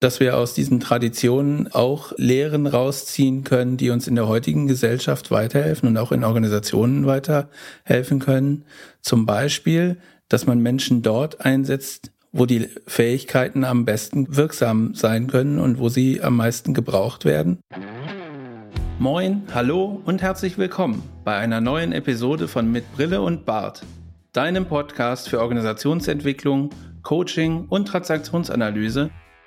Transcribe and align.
dass 0.00 0.18
wir 0.18 0.38
aus 0.38 0.54
diesen 0.54 0.80
Traditionen 0.80 1.70
auch 1.72 2.12
Lehren 2.16 2.66
rausziehen 2.66 3.44
können, 3.44 3.76
die 3.76 3.90
uns 3.90 4.08
in 4.08 4.14
der 4.14 4.28
heutigen 4.28 4.66
Gesellschaft 4.66 5.30
weiterhelfen 5.30 5.90
und 5.90 5.98
auch 5.98 6.10
in 6.10 6.24
Organisationen 6.24 7.06
weiterhelfen 7.06 8.18
können. 8.18 8.64
Zum 9.02 9.26
Beispiel, 9.26 9.98
dass 10.30 10.46
man 10.46 10.60
Menschen 10.60 11.02
dort 11.02 11.44
einsetzt, 11.44 12.12
wo 12.32 12.46
die 12.46 12.68
Fähigkeiten 12.86 13.62
am 13.62 13.84
besten 13.84 14.36
wirksam 14.36 14.94
sein 14.94 15.26
können 15.26 15.58
und 15.58 15.78
wo 15.78 15.90
sie 15.90 16.22
am 16.22 16.36
meisten 16.36 16.72
gebraucht 16.72 17.26
werden. 17.26 17.58
Moin, 18.98 19.42
hallo 19.52 20.00
und 20.06 20.22
herzlich 20.22 20.56
willkommen 20.56 21.02
bei 21.24 21.36
einer 21.36 21.60
neuen 21.60 21.92
Episode 21.92 22.48
von 22.48 22.72
Mit 22.72 22.90
Brille 22.94 23.20
und 23.20 23.44
Bart, 23.44 23.82
deinem 24.32 24.64
Podcast 24.64 25.28
für 25.28 25.40
Organisationsentwicklung, 25.40 26.70
Coaching 27.02 27.66
und 27.68 27.86
Transaktionsanalyse 27.86 29.10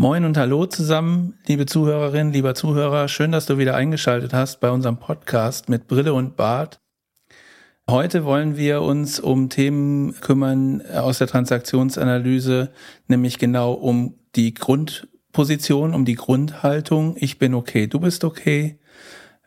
Moin 0.00 0.24
und 0.24 0.38
hallo 0.38 0.64
zusammen, 0.64 1.34
liebe 1.46 1.66
Zuhörerinnen, 1.66 2.32
lieber 2.32 2.54
Zuhörer. 2.54 3.06
Schön, 3.06 3.32
dass 3.32 3.44
du 3.44 3.58
wieder 3.58 3.76
eingeschaltet 3.76 4.32
hast 4.32 4.58
bei 4.60 4.70
unserem 4.70 4.96
Podcast 4.96 5.68
mit 5.68 5.88
Brille 5.88 6.14
und 6.14 6.36
Bart. 6.36 6.80
Heute 7.86 8.24
wollen 8.24 8.56
wir 8.56 8.80
uns 8.80 9.20
um 9.20 9.50
Themen 9.50 10.18
kümmern 10.22 10.80
aus 10.86 11.18
der 11.18 11.26
Transaktionsanalyse, 11.26 12.70
nämlich 13.08 13.38
genau 13.38 13.74
um 13.74 14.14
die 14.36 14.54
Grundposition, 14.54 15.92
um 15.92 16.06
die 16.06 16.14
Grundhaltung. 16.14 17.16
Ich 17.18 17.38
bin 17.38 17.52
okay, 17.52 17.86
du 17.86 18.00
bist 18.00 18.24
okay. 18.24 18.78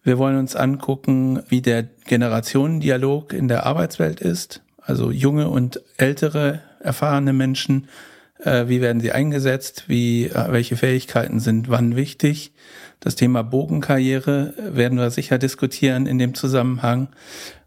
Wir 0.04 0.20
wollen 0.20 0.38
uns 0.38 0.56
angucken, 0.56 1.42
wie 1.48 1.64
der 1.64 1.82
Generationendialog 1.82 3.34
in 3.34 3.48
der 3.48 3.66
Arbeitswelt 3.66 4.22
ist, 4.22 4.62
also 4.80 5.10
junge 5.10 5.50
und 5.50 5.82
ältere, 5.98 6.62
erfahrene 6.80 7.34
Menschen 7.34 7.88
äh, 8.46 8.68
wie 8.68 8.82
werden 8.82 9.00
sie 9.00 9.12
eingesetzt, 9.12 9.86
wie, 9.88 10.26
äh, 10.26 10.52
welche 10.52 10.76
Fähigkeiten 10.76 11.40
sind 11.40 11.70
wann 11.70 11.96
wichtig. 11.96 12.54
Das 13.00 13.16
Thema 13.16 13.44
Bogenkarriere 13.44 14.54
werden 14.58 14.98
wir 14.98 15.10
sicher 15.10 15.38
diskutieren 15.38 16.06
in 16.06 16.20
dem 16.20 16.34
Zusammenhang. 16.34 17.10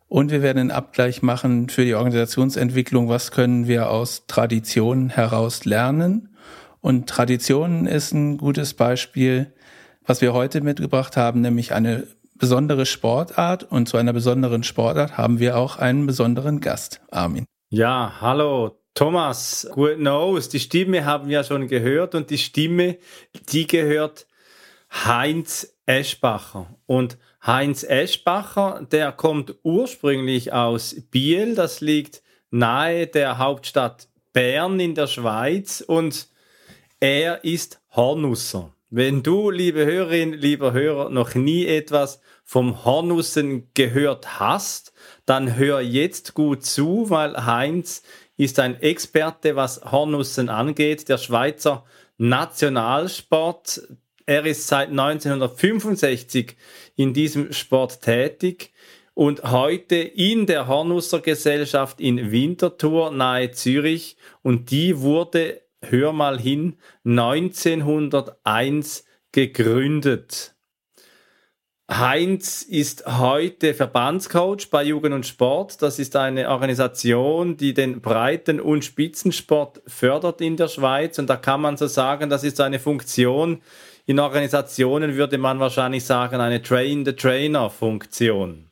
Und 0.09 0.31
wir 0.31 0.41
werden 0.41 0.59
einen 0.59 0.71
Abgleich 0.71 1.23
machen 1.23 1.69
für 1.69 1.85
die 1.85 1.95
Organisationsentwicklung. 1.95 3.09
Was 3.09 3.33
können 3.33 3.67
wir 3.67 3.91
aus 3.91 4.27
Traditionen 4.27 5.11
heraus 5.11 5.65
lernen? 5.65 6.31
Und 6.81 7.09
Traditionen 7.09 7.87
ist 7.87 8.13
ein 8.13 8.39
gutes 8.39 8.75
Beispiel, 8.75 9.53
was 10.07 10.21
wir 10.21 10.33
heute 10.33 10.61
mitgebracht 10.61 11.17
haben, 11.17 11.41
nämlich 11.41 11.75
eine 11.75 12.07
besondere 12.35 12.87
Sportart. 12.87 13.65
Und 13.65 13.89
zu 13.89 13.97
einer 13.97 14.13
besonderen 14.13 14.63
Sportart 14.63 15.19
haben 15.19 15.41
wir 15.41 15.57
auch 15.57 15.79
einen 15.79 16.07
besonderen 16.07 16.61
Gast, 16.61 17.01
Armin. 17.11 17.45
Ja, 17.71 18.13
hallo 18.21 18.77
Thomas, 18.97 19.69
gut 19.73 19.97
knows, 19.97 20.49
die 20.49 20.59
Stimme 20.59 21.05
haben 21.05 21.29
wir 21.29 21.45
schon 21.45 21.69
gehört 21.69 22.15
und 22.15 22.31
die 22.31 22.39
Stimme, 22.39 22.97
die 23.51 23.67
gehört 23.67 24.27
Heinz 24.91 25.77
Eschbacher. 25.85 26.75
Und 26.87 27.19
Heinz 27.45 27.85
Eschbacher, 27.85 28.87
der 28.91 29.13
kommt 29.13 29.55
ursprünglich 29.63 30.55
aus 30.55 30.97
Biel, 31.11 31.55
das 31.55 31.83
liegt 31.83 32.23
nahe 32.51 33.07
der 33.07 33.37
Hauptstadt 33.37 34.09
Bern 34.33 34.81
in 34.81 34.95
der 34.95 35.09
Schweiz 35.09 35.85
und 35.87 36.29
er 36.99 37.45
ist 37.45 37.83
Hornusser. 37.95 38.73
Wenn 38.89 39.23
du, 39.23 39.51
liebe 39.51 39.85
Hörerin, 39.85 40.33
lieber 40.33 40.73
Hörer, 40.73 41.11
noch 41.11 41.35
nie 41.35 41.67
etwas 41.67 42.23
vom 42.45 42.85
Hornussen 42.85 43.69
gehört 43.75 44.41
hast, 44.41 44.95
dann 45.27 45.57
hör 45.57 45.81
jetzt 45.81 46.33
gut 46.33 46.65
zu, 46.65 47.11
weil 47.11 47.45
Heinz 47.45 48.03
ist 48.37 48.59
ein 48.59 48.81
Experte, 48.81 49.57
was 49.57 49.83
Hornussen 49.85 50.49
angeht, 50.49 51.09
der 51.09 51.19
Schweizer 51.19 51.85
Nationalsport. 52.19 53.83
Er 54.27 54.45
ist 54.45 54.67
seit 54.67 54.91
1965 54.91 56.57
in 56.97 57.15
diesem 57.15 57.53
Sport 57.53 58.03
tätig 58.03 58.73
und 59.15 59.45
heute 59.45 59.95
in 59.97 60.47
der 60.47 60.67
Hornusser 60.67 61.21
Gesellschaft 61.21 62.01
in 62.01 62.33
Winterthur 62.33 63.13
nahe 63.13 63.53
Zürich 63.53 64.17
und 64.43 64.71
die 64.71 65.01
wurde, 65.01 65.63
hör 65.81 66.13
mal 66.13 66.39
hin, 66.41 66.77
1901 67.05 69.05
gegründet. 69.33 70.56
Heinz 71.89 72.63
ist 72.63 73.07
heute 73.07 73.73
Verbandscoach 73.73 74.71
bei 74.73 74.83
Jugend 74.83 75.15
und 75.15 75.25
Sport. 75.25 75.81
Das 75.83 76.01
ist 76.01 76.17
eine 76.17 76.51
Organisation, 76.51 77.57
die 77.57 77.75
den 77.75 78.01
Breiten- 78.01 78.61
und 78.61 78.85
Spitzensport 78.85 79.83
fördert 79.87 80.41
in 80.41 80.57
der 80.57 80.67
Schweiz. 80.67 81.21
Und 81.21 81.31
da 81.31 81.37
kann 81.37 81.61
man 81.61 81.77
so 81.77 81.87
sagen, 81.87 82.29
das 82.29 82.43
ist 82.43 82.61
eine 82.61 82.81
Funktion. 82.81 83.63
In 84.05 84.19
Organisationen 84.19 85.15
würde 85.15 85.39
man 85.39 85.61
wahrscheinlich 85.61 86.05
sagen, 86.05 86.41
eine 86.41 86.61
Train-the-Trainer-Funktion. 86.61 88.69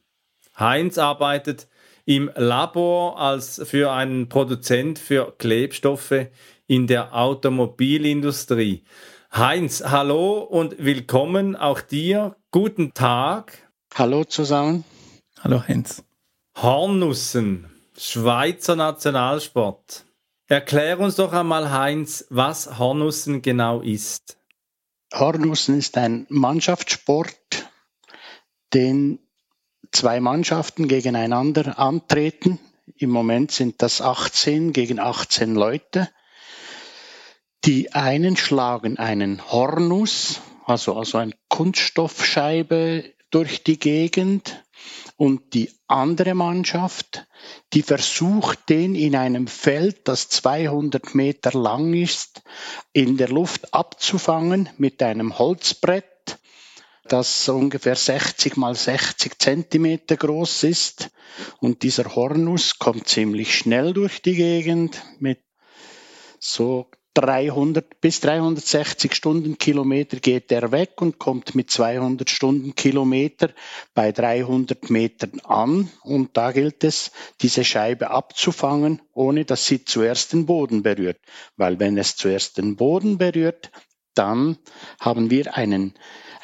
Heinz 0.59 0.99
arbeitet 0.99 1.69
im 2.07 2.33
Labor 2.35 3.21
als 3.21 3.63
für 3.65 3.93
einen 3.93 4.29
Produzent 4.29 4.99
für 4.99 5.33
Klebstoffe 5.39 6.27
in 6.67 6.89
der 6.89 7.15
Automobilindustrie. 7.15 8.83
Heinz, 9.37 9.83
hallo 9.85 10.43
und 10.43 10.77
willkommen 10.79 11.57
auch 11.57 11.81
dir. 11.81 12.37
Guten 12.53 12.95
Tag. 12.95 13.69
Hallo 13.93 14.23
zusammen. 14.23 14.85
Hallo 15.41 15.61
Heinz. 15.67 16.05
Hornussen, 16.57 17.69
Schweizer 17.99 18.77
Nationalsport. 18.77 20.05
Erklär 20.47 21.01
uns 21.01 21.17
doch 21.17 21.33
einmal, 21.33 21.73
Heinz, 21.73 22.27
was 22.31 22.79
Hornussen 22.79 23.43
genau 23.43 23.81
ist. 23.81 24.39
Hornussen 25.13 25.79
ist 25.79 25.99
ein 25.99 26.27
Mannschaftssport, 26.29 27.69
den 28.73 29.19
zwei 29.91 30.21
Mannschaften 30.21 30.87
gegeneinander 30.87 31.77
antreten. 31.81 32.61
Im 32.99 33.11
Moment 33.11 33.51
sind 33.51 33.83
das 33.83 34.01
18 34.01 34.73
gegen 34.73 35.01
18 35.01 35.57
Leute. 35.57 36.09
Die 37.65 37.95
einen 37.95 38.37
schlagen 38.37 38.99
einen 38.99 39.51
Hornus, 39.51 40.43
also, 40.67 40.99
also 40.99 41.17
eine 41.17 41.33
Kunststoffscheibe 41.49 43.15
durch 43.31 43.63
die 43.65 43.79
Gegend 43.79 44.63
und 45.17 45.55
die 45.55 45.71
andere 45.87 46.35
Mannschaft, 46.35 47.27
die 47.73 47.81
versucht, 47.81 48.69
den 48.69 48.95
in 48.95 49.17
einem 49.17 49.47
Feld, 49.47 50.09
das 50.09 50.29
200 50.29 51.15
Meter 51.15 51.59
lang 51.59 51.95
ist, 51.95 52.43
in 52.93 53.17
der 53.17 53.29
Luft 53.29 53.73
abzufangen 53.73 54.69
mit 54.77 55.03
einem 55.03 55.39
Holzbrett, 55.39 56.39
das 57.05 57.49
ungefähr 57.49 57.97
60 57.97 58.59
mal 58.59 58.75
60 58.75 59.39
Zentimeter 59.39 60.19
groß 60.19 60.65
ist. 60.65 61.11
Und 61.61 61.83
dieser 61.83 62.15
Hornus 62.15 62.79
kommt 62.79 63.09
ziemlich 63.09 63.57
schnell 63.57 63.95
durch 63.95 64.21
die 64.21 64.35
Gegend 64.35 65.03
mit 65.19 65.41
so 66.39 66.91
300 67.15 68.01
bis 68.01 68.21
360 68.21 69.15
Stundenkilometer 69.15 70.19
geht 70.19 70.51
er 70.51 70.73
weg 70.73 71.01
und 71.01 71.19
kommt 71.19 71.55
mit 71.55 71.71
200 71.71 72.29
Stundenkilometer 72.29 73.51
bei 73.95 74.11
300 74.11 74.91
Metern 74.91 75.41
an. 75.45 75.91
Und 76.03 76.37
da 76.37 76.51
gilt 76.51 76.83
es, 76.83 77.13
diese 77.41 77.65
Scheibe 77.65 78.11
abzufangen, 78.11 79.01
ohne 79.13 79.45
dass 79.45 79.65
sie 79.65 79.85
zuerst 79.85 80.33
den 80.33 80.47
Boden 80.47 80.83
berührt. 80.83 81.21
Weil 81.57 81.79
wenn 81.79 81.97
es 81.97 82.17
zuerst 82.17 82.59
den 82.59 82.75
Boden 82.75 83.17
berührt, 83.17 83.71
dann 84.15 84.59
haben 85.01 85.31
wir 85.31 85.57
einen 85.57 85.95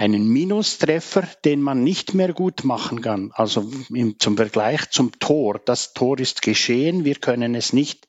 einen 0.01 0.29
Minustreffer, 0.29 1.29
den 1.45 1.61
man 1.61 1.85
nicht 1.85 2.15
mehr 2.15 2.33
gut 2.33 2.65
machen 2.65 3.03
kann. 3.03 3.33
Also 3.35 3.71
im, 3.91 4.19
zum 4.19 4.35
Vergleich 4.35 4.89
zum 4.89 5.13
Tor. 5.19 5.61
Das 5.63 5.93
Tor 5.93 6.19
ist 6.19 6.41
geschehen, 6.41 7.05
wir 7.05 7.17
können 7.17 7.55
es 7.55 7.75
nicht 7.75 8.09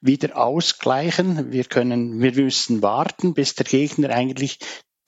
wieder 0.00 0.36
ausgleichen. 0.36 1.52
Wir 1.52 1.64
können, 1.64 2.20
wir 2.20 2.34
müssen 2.34 2.82
warten, 2.82 3.34
bis 3.34 3.54
der 3.54 3.66
Gegner 3.66 4.10
eigentlich 4.10 4.58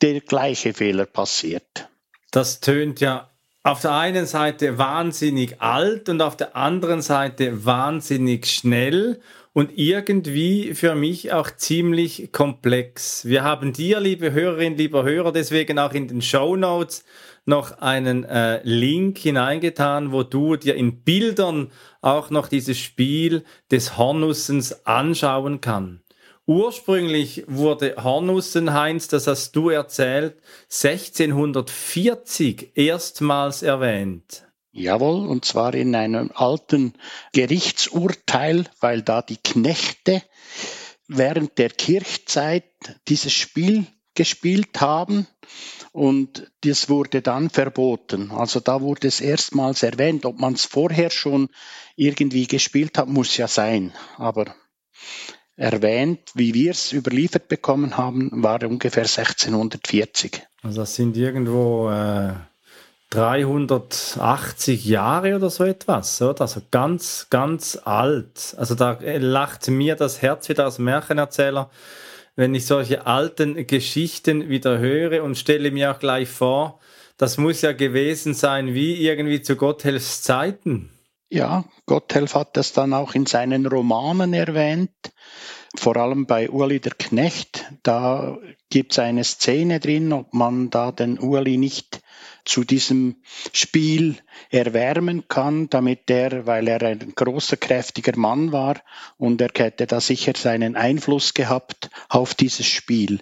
der 0.00 0.20
gleiche 0.20 0.74
Fehler 0.74 1.06
passiert. 1.06 1.88
Das 2.30 2.60
tönt 2.60 3.00
ja 3.00 3.30
auf 3.62 3.80
der 3.80 3.94
einen 3.94 4.26
Seite 4.26 4.76
wahnsinnig 4.78 5.60
alt 5.60 6.08
und 6.08 6.20
auf 6.20 6.36
der 6.36 6.56
anderen 6.56 7.02
Seite 7.02 7.64
wahnsinnig 7.64 8.46
schnell. 8.46 9.20
und 9.54 9.76
irgendwie 9.76 10.74
für 10.74 10.94
mich 10.94 11.32
auch 11.32 11.50
ziemlich 11.50 12.32
komplex. 12.32 13.26
Wir 13.26 13.44
haben 13.44 13.74
dir, 13.74 14.00
liebe 14.00 14.32
Hörerinnen, 14.32 14.78
lieber 14.78 15.04
Hörer, 15.04 15.30
deswegen 15.30 15.78
auch 15.78 15.92
in 15.92 16.08
den 16.08 16.22
Show 16.22 16.56
Notes 16.56 17.04
noch 17.44 17.78
einen 17.78 18.24
äh, 18.24 18.62
Link 18.62 19.18
hineingetan, 19.18 20.12
wo 20.12 20.22
du 20.22 20.56
dir 20.56 20.74
in 20.74 21.02
Bildern 21.02 21.70
auch 22.02 22.28
noch 22.28 22.48
dieses 22.48 22.78
Spiel 22.78 23.44
des 23.70 23.96
Hornussens 23.96 24.84
anschauen 24.84 25.62
kann. 25.62 26.02
Ursprünglich 26.44 27.44
wurde 27.46 27.94
Hornussen, 28.02 28.74
Heinz, 28.74 29.06
das 29.08 29.28
hast 29.28 29.56
du 29.56 29.70
erzählt, 29.70 30.36
1640 30.64 32.72
erstmals 32.74 33.62
erwähnt. 33.62 34.44
Jawohl, 34.72 35.28
und 35.28 35.44
zwar 35.44 35.72
in 35.74 35.94
einem 35.94 36.32
alten 36.34 36.94
Gerichtsurteil, 37.32 38.64
weil 38.80 39.02
da 39.02 39.22
die 39.22 39.36
Knechte 39.36 40.20
während 41.06 41.58
der 41.58 41.70
Kirchzeit 41.70 42.64
dieses 43.06 43.32
Spiel 43.32 43.86
gespielt 44.14 44.80
haben 44.80 45.26
und 45.92 46.50
das 46.64 46.88
wurde 46.88 47.22
dann 47.22 47.50
verboten. 47.50 48.30
Also 48.30 48.60
da 48.60 48.80
wurde 48.80 49.08
es 49.08 49.20
erstmals 49.20 49.82
erwähnt. 49.82 50.24
Ob 50.24 50.38
man 50.38 50.54
es 50.54 50.64
vorher 50.64 51.10
schon 51.10 51.48
irgendwie 51.96 52.46
gespielt 52.46 52.98
hat, 52.98 53.08
muss 53.08 53.36
ja 53.36 53.48
sein. 53.48 53.92
Aber 54.16 54.54
erwähnt, 55.56 56.20
wie 56.34 56.54
wir 56.54 56.70
es 56.70 56.92
überliefert 56.92 57.48
bekommen 57.48 57.96
haben, 57.96 58.42
war 58.42 58.62
ungefähr 58.64 59.04
1640. 59.04 60.42
Also 60.62 60.80
das 60.80 60.94
sind 60.94 61.16
irgendwo 61.16 61.90
äh, 61.90 62.32
380 63.10 64.86
Jahre 64.86 65.36
oder 65.36 65.50
so 65.50 65.64
etwas, 65.64 66.22
oder? 66.22 66.40
Also 66.40 66.62
ganz, 66.70 67.26
ganz 67.28 67.78
alt. 67.84 68.54
Also 68.56 68.74
da 68.74 68.98
lacht 69.02 69.68
mir 69.68 69.96
das 69.96 70.22
Herz 70.22 70.48
wieder 70.48 70.64
als 70.64 70.78
Märchenerzähler, 70.78 71.70
wenn 72.36 72.54
ich 72.54 72.66
solche 72.66 73.06
alten 73.06 73.66
Geschichten 73.66 74.48
wieder 74.48 74.78
höre 74.78 75.22
und 75.22 75.36
stelle 75.36 75.70
mir 75.70 75.92
auch 75.92 75.98
gleich 75.98 76.28
vor, 76.28 76.80
das 77.16 77.38
muss 77.38 77.62
ja 77.62 77.72
gewesen 77.72 78.34
sein 78.34 78.74
wie 78.74 79.06
irgendwie 79.06 79.42
zu 79.42 79.56
Gotthelfs 79.56 80.22
Zeiten. 80.22 80.90
Ja, 81.30 81.64
Gotthelf 81.86 82.34
hat 82.34 82.56
das 82.56 82.72
dann 82.72 82.92
auch 82.92 83.14
in 83.14 83.24
seinen 83.24 83.64
Romanen 83.66 84.34
erwähnt, 84.34 84.90
vor 85.74 85.96
allem 85.96 86.26
bei 86.26 86.50
Uli 86.50 86.80
der 86.80 86.92
Knecht. 86.92 87.64
Da 87.82 88.38
gibt 88.68 88.92
es 88.92 88.98
eine 88.98 89.24
Szene 89.24 89.80
drin, 89.80 90.12
ob 90.12 90.34
man 90.34 90.68
da 90.68 90.92
den 90.92 91.18
Uli 91.18 91.56
nicht 91.56 92.01
zu 92.44 92.64
diesem 92.64 93.16
Spiel 93.52 94.16
erwärmen 94.50 95.28
kann, 95.28 95.68
damit 95.70 96.10
er, 96.10 96.46
weil 96.46 96.68
er 96.68 96.82
ein 96.82 97.12
großer, 97.14 97.56
kräftiger 97.56 98.16
Mann 98.18 98.52
war 98.52 98.80
und 99.16 99.40
er 99.40 99.50
hätte 99.54 99.86
da 99.86 100.00
sicher 100.00 100.32
seinen 100.36 100.76
Einfluss 100.76 101.34
gehabt 101.34 101.90
auf 102.08 102.34
dieses 102.34 102.66
Spiel. 102.66 103.20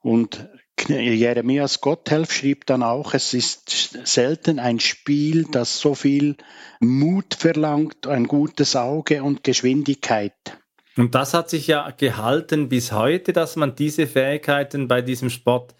Und 0.00 0.48
Jeremias 0.88 1.80
Gotthelf 1.80 2.32
schrieb 2.32 2.66
dann 2.66 2.82
auch, 2.82 3.14
es 3.14 3.34
ist 3.34 3.98
selten 4.04 4.58
ein 4.58 4.78
Spiel, 4.78 5.46
das 5.50 5.80
so 5.80 5.94
viel 5.94 6.36
Mut 6.80 7.34
verlangt, 7.34 8.06
ein 8.06 8.28
gutes 8.28 8.76
Auge 8.76 9.22
und 9.22 9.42
Geschwindigkeit. 9.42 10.34
Und 10.96 11.14
das 11.14 11.34
hat 11.34 11.50
sich 11.50 11.66
ja 11.66 11.90
gehalten 11.90 12.68
bis 12.68 12.92
heute, 12.92 13.32
dass 13.32 13.56
man 13.56 13.74
diese 13.74 14.06
Fähigkeiten 14.06 14.88
bei 14.88 15.02
diesem 15.02 15.28
Sport 15.28 15.74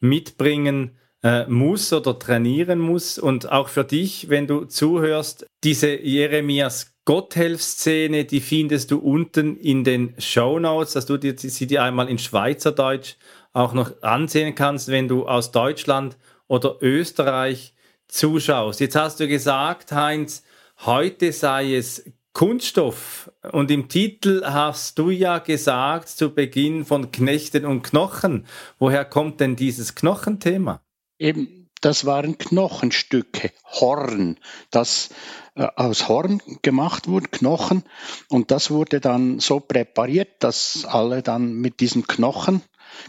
mitbringen 0.00 0.98
äh, 1.22 1.46
muss 1.46 1.92
oder 1.92 2.18
trainieren 2.18 2.78
muss. 2.78 3.18
Und 3.18 3.50
auch 3.50 3.68
für 3.68 3.84
dich, 3.84 4.28
wenn 4.28 4.46
du 4.46 4.64
zuhörst, 4.64 5.46
diese 5.64 5.94
Jeremias 6.00 6.94
Gotthelf-Szene, 7.04 8.24
die 8.24 8.40
findest 8.40 8.90
du 8.90 8.98
unten 8.98 9.56
in 9.56 9.84
den 9.84 10.14
Show 10.18 10.58
Notes, 10.58 10.92
dass 10.92 11.06
du 11.06 11.16
dir, 11.16 11.34
sie 11.36 11.66
dir 11.66 11.82
einmal 11.82 12.08
in 12.08 12.18
Schweizerdeutsch 12.18 13.16
auch 13.52 13.72
noch 13.72 14.02
ansehen 14.02 14.54
kannst, 14.54 14.88
wenn 14.88 15.08
du 15.08 15.26
aus 15.26 15.50
Deutschland 15.50 16.16
oder 16.46 16.76
Österreich 16.80 17.74
zuschaust. 18.08 18.80
Jetzt 18.80 18.96
hast 18.96 19.20
du 19.20 19.26
gesagt, 19.26 19.92
Heinz, 19.92 20.44
heute 20.84 21.32
sei 21.32 21.74
es 21.74 22.04
Kunststoff. 22.32 23.30
Und 23.52 23.70
im 23.70 23.88
Titel 23.88 24.42
hast 24.44 24.98
du 24.98 25.10
ja 25.10 25.38
gesagt 25.38 26.08
zu 26.08 26.34
Beginn 26.34 26.84
von 26.84 27.10
Knechten 27.10 27.66
und 27.66 27.82
Knochen. 27.82 28.46
Woher 28.78 29.04
kommt 29.04 29.40
denn 29.40 29.56
dieses 29.56 29.94
Knochenthema? 29.94 30.82
Eben, 31.22 31.68
das 31.80 32.04
waren 32.04 32.38
Knochenstücke, 32.38 33.50
Horn, 33.64 34.38
das 34.70 35.10
äh, 35.56 35.66
aus 35.76 36.08
Horn 36.08 36.40
gemacht 36.62 37.08
wurde, 37.08 37.28
Knochen. 37.28 37.82
Und 38.28 38.50
das 38.50 38.70
wurde 38.70 39.00
dann 39.00 39.40
so 39.40 39.58
präpariert, 39.60 40.42
dass 40.42 40.84
alle 40.84 41.22
dann 41.22 41.54
mit 41.54 41.80
diesem 41.80 42.06
Knochen 42.06 42.62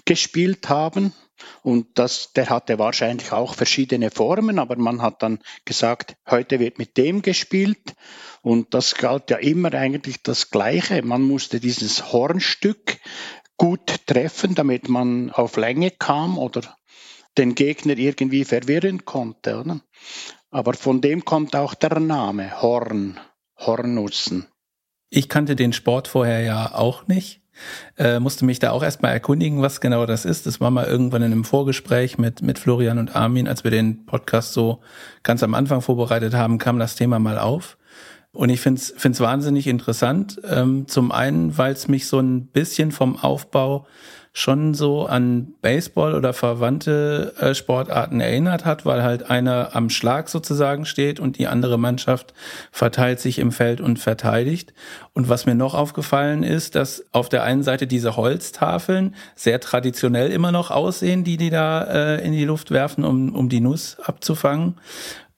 gespielt 0.05 0.69
haben. 0.69 1.13
Und 1.61 1.99
das, 1.99 2.33
der 2.33 2.49
hatte 2.49 2.79
wahrscheinlich 2.79 3.31
auch 3.31 3.53
verschiedene 3.53 4.11
Formen, 4.11 4.59
aber 4.59 4.77
man 4.77 5.01
hat 5.01 5.21
dann 5.21 5.39
gesagt, 5.65 6.15
heute 6.29 6.59
wird 6.59 6.77
mit 6.77 6.97
dem 6.97 7.21
gespielt. 7.21 7.95
Und 8.41 8.73
das 8.73 8.95
galt 8.95 9.29
ja 9.29 9.37
immer 9.37 9.73
eigentlich 9.73 10.23
das 10.23 10.49
Gleiche. 10.51 11.01
Man 11.03 11.21
musste 11.21 11.59
dieses 11.59 12.11
Hornstück 12.11 12.97
gut 13.57 14.05
treffen, 14.07 14.55
damit 14.55 14.89
man 14.89 15.31
auf 15.31 15.57
Länge 15.57 15.91
kam 15.91 16.37
oder 16.37 16.77
den 17.37 17.55
Gegner 17.55 17.97
irgendwie 17.97 18.45
verwirren 18.45 19.05
konnte. 19.05 19.59
Oder? 19.59 19.81
Aber 20.51 20.73
von 20.73 21.01
dem 21.01 21.25
kommt 21.25 21.55
auch 21.55 21.73
der 21.73 21.99
Name 21.99 22.61
Horn, 22.61 23.19
Hornussen. 23.57 24.47
Ich 25.09 25.29
kannte 25.29 25.55
den 25.55 25.73
Sport 25.73 26.07
vorher 26.07 26.41
ja 26.41 26.73
auch 26.73 27.07
nicht. 27.07 27.41
Äh, 27.97 28.19
musste 28.19 28.45
mich 28.45 28.57
da 28.57 28.71
auch 28.71 28.81
erstmal 28.81 29.13
erkundigen, 29.13 29.61
was 29.61 29.79
genau 29.79 30.05
das 30.05 30.25
ist. 30.25 30.47
Das 30.47 30.59
war 30.59 30.71
mal 30.71 30.85
irgendwann 30.85 31.21
in 31.21 31.31
einem 31.31 31.43
Vorgespräch 31.43 32.17
mit, 32.17 32.41
mit 32.41 32.57
Florian 32.57 32.97
und 32.97 33.15
Armin, 33.15 33.47
als 33.47 33.63
wir 33.63 33.71
den 33.71 34.05
Podcast 34.05 34.53
so 34.53 34.81
ganz 35.21 35.43
am 35.43 35.53
Anfang 35.53 35.81
vorbereitet 35.81 36.33
haben, 36.33 36.57
kam 36.57 36.79
das 36.79 36.95
Thema 36.95 37.19
mal 37.19 37.37
auf. 37.37 37.77
Und 38.31 38.49
ich 38.49 38.61
finde 38.61 38.81
es 38.81 39.19
wahnsinnig 39.19 39.67
interessant. 39.67 40.41
Ähm, 40.49 40.87
zum 40.87 41.11
einen, 41.11 41.55
weil 41.57 41.73
es 41.73 41.87
mich 41.87 42.07
so 42.07 42.19
ein 42.19 42.47
bisschen 42.47 42.91
vom 42.91 43.17
Aufbau 43.17 43.85
schon 44.35 44.73
so 44.73 45.05
an 45.05 45.53
Baseball 45.61 46.15
oder 46.15 46.33
verwandte 46.33 47.33
äh, 47.39 47.53
Sportarten 47.53 48.19
erinnert 48.19 48.65
hat, 48.65 48.83
weil 48.83 49.03
halt 49.03 49.29
einer 49.29 49.75
am 49.75 49.91
Schlag 49.91 50.27
sozusagen 50.27 50.85
steht 50.85 51.19
und 51.19 51.37
die 51.37 51.45
andere 51.45 51.77
Mannschaft 51.77 52.33
verteilt 52.71 53.19
sich 53.19 53.37
im 53.37 53.51
Feld 53.51 53.79
und 53.79 53.99
verteidigt. 53.99 54.73
Und 55.13 55.29
was 55.29 55.45
mir 55.45 55.53
noch 55.53 55.75
aufgefallen 55.75 56.41
ist, 56.41 56.73
dass 56.73 57.05
auf 57.11 57.29
der 57.29 57.43
einen 57.43 57.61
Seite 57.61 57.85
diese 57.85 58.17
Holztafeln 58.17 59.13
sehr 59.35 59.59
traditionell 59.59 60.31
immer 60.31 60.51
noch 60.51 60.71
aussehen, 60.71 61.23
die 61.23 61.37
die 61.37 61.51
da 61.51 61.83
äh, 61.83 62.25
in 62.25 62.31
die 62.31 62.45
Luft 62.45 62.71
werfen, 62.71 63.03
um, 63.03 63.35
um 63.35 63.49
die 63.49 63.61
Nuss 63.61 63.97
abzufangen 63.99 64.79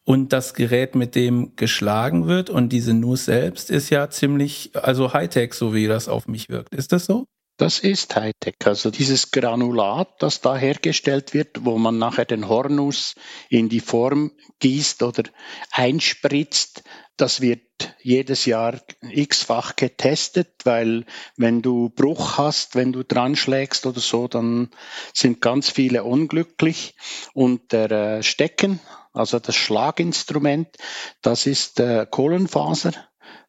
und 0.05 0.31
das 0.31 0.53
Gerät, 0.53 0.95
mit 0.95 1.15
dem 1.15 1.57
geschlagen 1.57 2.27
wird 2.27 2.49
und 2.49 2.69
diese 2.69 2.93
Nuss 2.93 3.25
selbst 3.25 3.69
ist 3.69 3.89
ja 3.89 4.09
ziemlich, 4.09 4.71
also 4.73 5.13
Hightech, 5.13 5.53
so 5.53 5.73
wie 5.73 5.87
das 5.87 6.07
auf 6.07 6.29
mich 6.29 6.47
wirkt. 6.47 6.73
Ist 6.73 6.93
das 6.93 7.05
so? 7.05 7.27
Das 7.57 7.79
ist 7.79 8.13
Hightech. 8.17 8.55
Also 8.65 8.91
dieses 8.91 9.31
Granulat, 9.31 10.21
das 10.21 10.41
da 10.41 10.57
hergestellt 10.57 11.33
wird, 11.33 11.63
wo 11.63 11.77
man 11.77 11.97
nachher 11.97 12.25
den 12.25 12.49
Hornuss 12.49 13.15
in 13.49 13.69
die 13.69 13.79
Form 13.79 14.31
gießt 14.59 15.03
oder 15.03 15.23
einspritzt, 15.71 16.83
das 17.15 17.39
wird 17.39 17.61
jedes 18.01 18.45
Jahr 18.45 18.81
x-fach 19.01 19.77
getestet, 19.77 20.49
weil 20.65 21.05
wenn 21.37 21.61
du 21.61 21.87
Bruch 21.87 22.37
hast, 22.37 22.75
wenn 22.75 22.91
du 22.91 23.03
dran 23.03 23.37
schlägst 23.37 23.85
oder 23.85 24.01
so, 24.01 24.27
dann 24.27 24.69
sind 25.13 25.39
ganz 25.39 25.69
viele 25.69 26.03
unglücklich. 26.03 26.95
Und 27.33 27.71
der 27.71 27.89
äh, 27.91 28.23
Stecken, 28.23 28.81
also 29.13 29.39
das 29.39 29.55
Schlaginstrument, 29.55 30.75
das 31.21 31.45
ist 31.45 31.81
Kohlenfaser, 32.11 32.91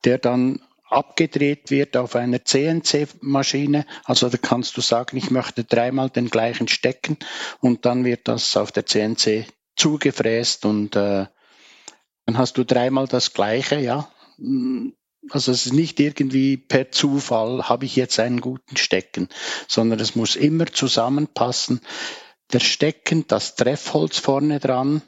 der 0.04 0.18
dann 0.18 0.60
abgedreht 0.88 1.70
wird 1.70 1.96
auf 1.96 2.16
einer 2.16 2.44
CNC-Maschine. 2.44 3.86
Also 4.04 4.28
da 4.28 4.38
kannst 4.38 4.76
du 4.76 4.80
sagen, 4.80 5.16
ich 5.16 5.30
möchte 5.30 5.64
dreimal 5.64 6.10
den 6.10 6.30
gleichen 6.30 6.68
stecken 6.68 7.18
und 7.60 7.84
dann 7.84 8.04
wird 8.04 8.28
das 8.28 8.56
auf 8.56 8.72
der 8.72 8.86
CNC 8.86 9.46
zugefräst 9.76 10.64
und 10.64 10.96
äh, 10.96 11.26
dann 12.26 12.38
hast 12.38 12.58
du 12.58 12.64
dreimal 12.64 13.06
das 13.06 13.32
gleiche, 13.32 13.78
ja. 13.78 14.10
Also 15.30 15.52
es 15.52 15.66
ist 15.66 15.72
nicht 15.72 15.98
irgendwie 15.98 16.56
per 16.56 16.92
Zufall 16.92 17.68
habe 17.68 17.84
ich 17.84 17.96
jetzt 17.96 18.18
einen 18.20 18.40
guten 18.40 18.76
Stecken, 18.76 19.28
sondern 19.66 19.98
es 20.00 20.14
muss 20.14 20.36
immer 20.36 20.66
zusammenpassen. 20.66 21.80
Der 22.52 22.60
Stecken, 22.60 23.26
das 23.26 23.56
Treffholz 23.56 24.18
vorne 24.18 24.60
dran, 24.60 25.02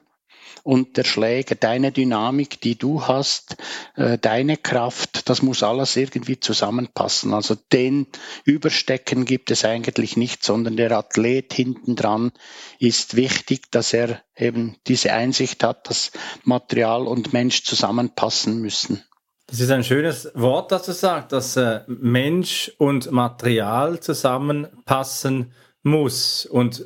und 0.62 0.96
der 0.96 1.04
Schläger, 1.04 1.54
deine 1.54 1.92
Dynamik, 1.92 2.60
die 2.60 2.76
du 2.76 3.06
hast, 3.06 3.56
äh, 3.96 4.18
deine 4.18 4.56
Kraft, 4.56 5.28
das 5.28 5.42
muss 5.42 5.62
alles 5.62 5.96
irgendwie 5.96 6.40
zusammenpassen. 6.40 7.34
Also 7.34 7.56
den 7.72 8.06
Überstecken 8.44 9.24
gibt 9.24 9.50
es 9.50 9.64
eigentlich 9.64 10.16
nicht, 10.16 10.44
sondern 10.44 10.76
der 10.76 10.92
Athlet 10.92 11.52
hinten 11.52 11.96
dran 11.96 12.32
ist 12.78 13.16
wichtig, 13.16 13.70
dass 13.70 13.92
er 13.92 14.22
eben 14.36 14.76
diese 14.86 15.12
Einsicht 15.12 15.64
hat, 15.64 15.88
dass 15.88 16.12
Material 16.44 17.06
und 17.06 17.32
Mensch 17.32 17.64
zusammenpassen 17.64 18.60
müssen. 18.60 19.02
Das 19.46 19.60
ist 19.60 19.70
ein 19.70 19.82
schönes 19.82 20.30
Wort, 20.34 20.72
das 20.72 20.82
du 20.84 20.92
sagst, 20.92 21.32
dass 21.32 21.56
äh, 21.56 21.80
Mensch 21.86 22.70
und 22.76 23.10
Material 23.10 23.98
zusammenpassen 23.98 25.52
muss. 25.82 26.44
Und 26.44 26.84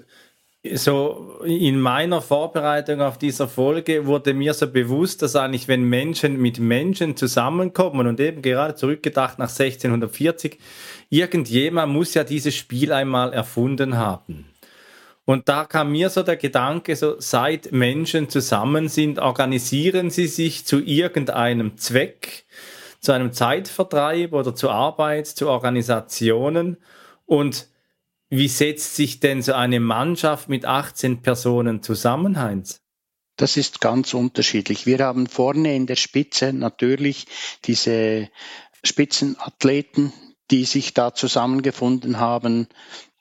so 0.75 1.41
in 1.45 1.81
meiner 1.81 2.23
Vorbereitung 2.23 3.01
auf 3.01 3.19
dieser 3.19 3.49
Folge 3.49 4.07
wurde 4.07 4.33
mir 4.33 4.55
so 4.55 4.69
bewusst, 4.69 5.23
dass 5.23 5.35
eigentlich, 5.35 5.67
wenn 5.67 5.83
Menschen 5.83 6.41
mit 6.41 6.61
Menschen 6.61 7.17
zusammenkommen 7.17 8.07
und 8.07 8.21
eben 8.21 8.43
gerade 8.43 8.77
zurückgedacht 8.77 9.39
nach 9.41 9.49
1640, 9.49 10.59
irgendjemand 11.11 11.93
muss 11.93 12.15
ja 12.15 12.23
dieses 12.23 12.55
Spiel 12.55 12.93
einmal 12.93 13.33
erfunden 13.33 13.97
haben. 13.97 14.47
Und 15.25 15.49
da 15.49 15.65
kam 15.65 15.93
mir 15.93 16.11
so 16.11 16.23
der 16.23 16.37
Gedanke, 16.37 16.95
so 16.95 17.17
seit 17.19 17.73
Menschen 17.73 18.29
zusammen 18.29 18.89
sind, 18.89 19.19
organisieren 19.19 20.11
sie 20.11 20.27
sich 20.27 20.65
zu 20.65 20.81
irgendeinem 20.81 21.77
Zweck, 21.77 22.45
zu 23.01 23.13
einem 23.13 23.33
Zeitvertreib 23.33 24.33
oder 24.33 24.55
zu 24.55 24.71
Arbeit, 24.71 25.27
zu 25.27 25.49
Organisationen. 25.49 26.77
Und 27.27 27.69
wie 28.33 28.49
setzt 28.49 28.97
sich 28.97 29.21
denn 29.21 29.43
so 29.43 29.53
eine 29.53 29.79
Mannschaft 29.79 30.49
mit 30.49 30.65
18 30.65 31.21
Personen 31.21 31.83
zusammen, 31.83 32.41
Heinz? 32.41 32.81
Das 33.37 33.59
ist 33.59 33.83
ganz 33.83 34.15
unterschiedlich. 34.15 34.87
Wir 34.87 35.01
haben 35.01 35.27
vorne 35.27 35.77
in 35.77 35.87
der 35.87 35.97
Spitze 35.97 36.55
natürlich 36.55 37.27
diese 37.67 38.31
Spitzenathleten, 38.83 40.15
die 40.51 40.65
sich 40.65 40.95
da 40.95 41.13
zusammengefunden 41.15 42.21
haben, 42.21 42.69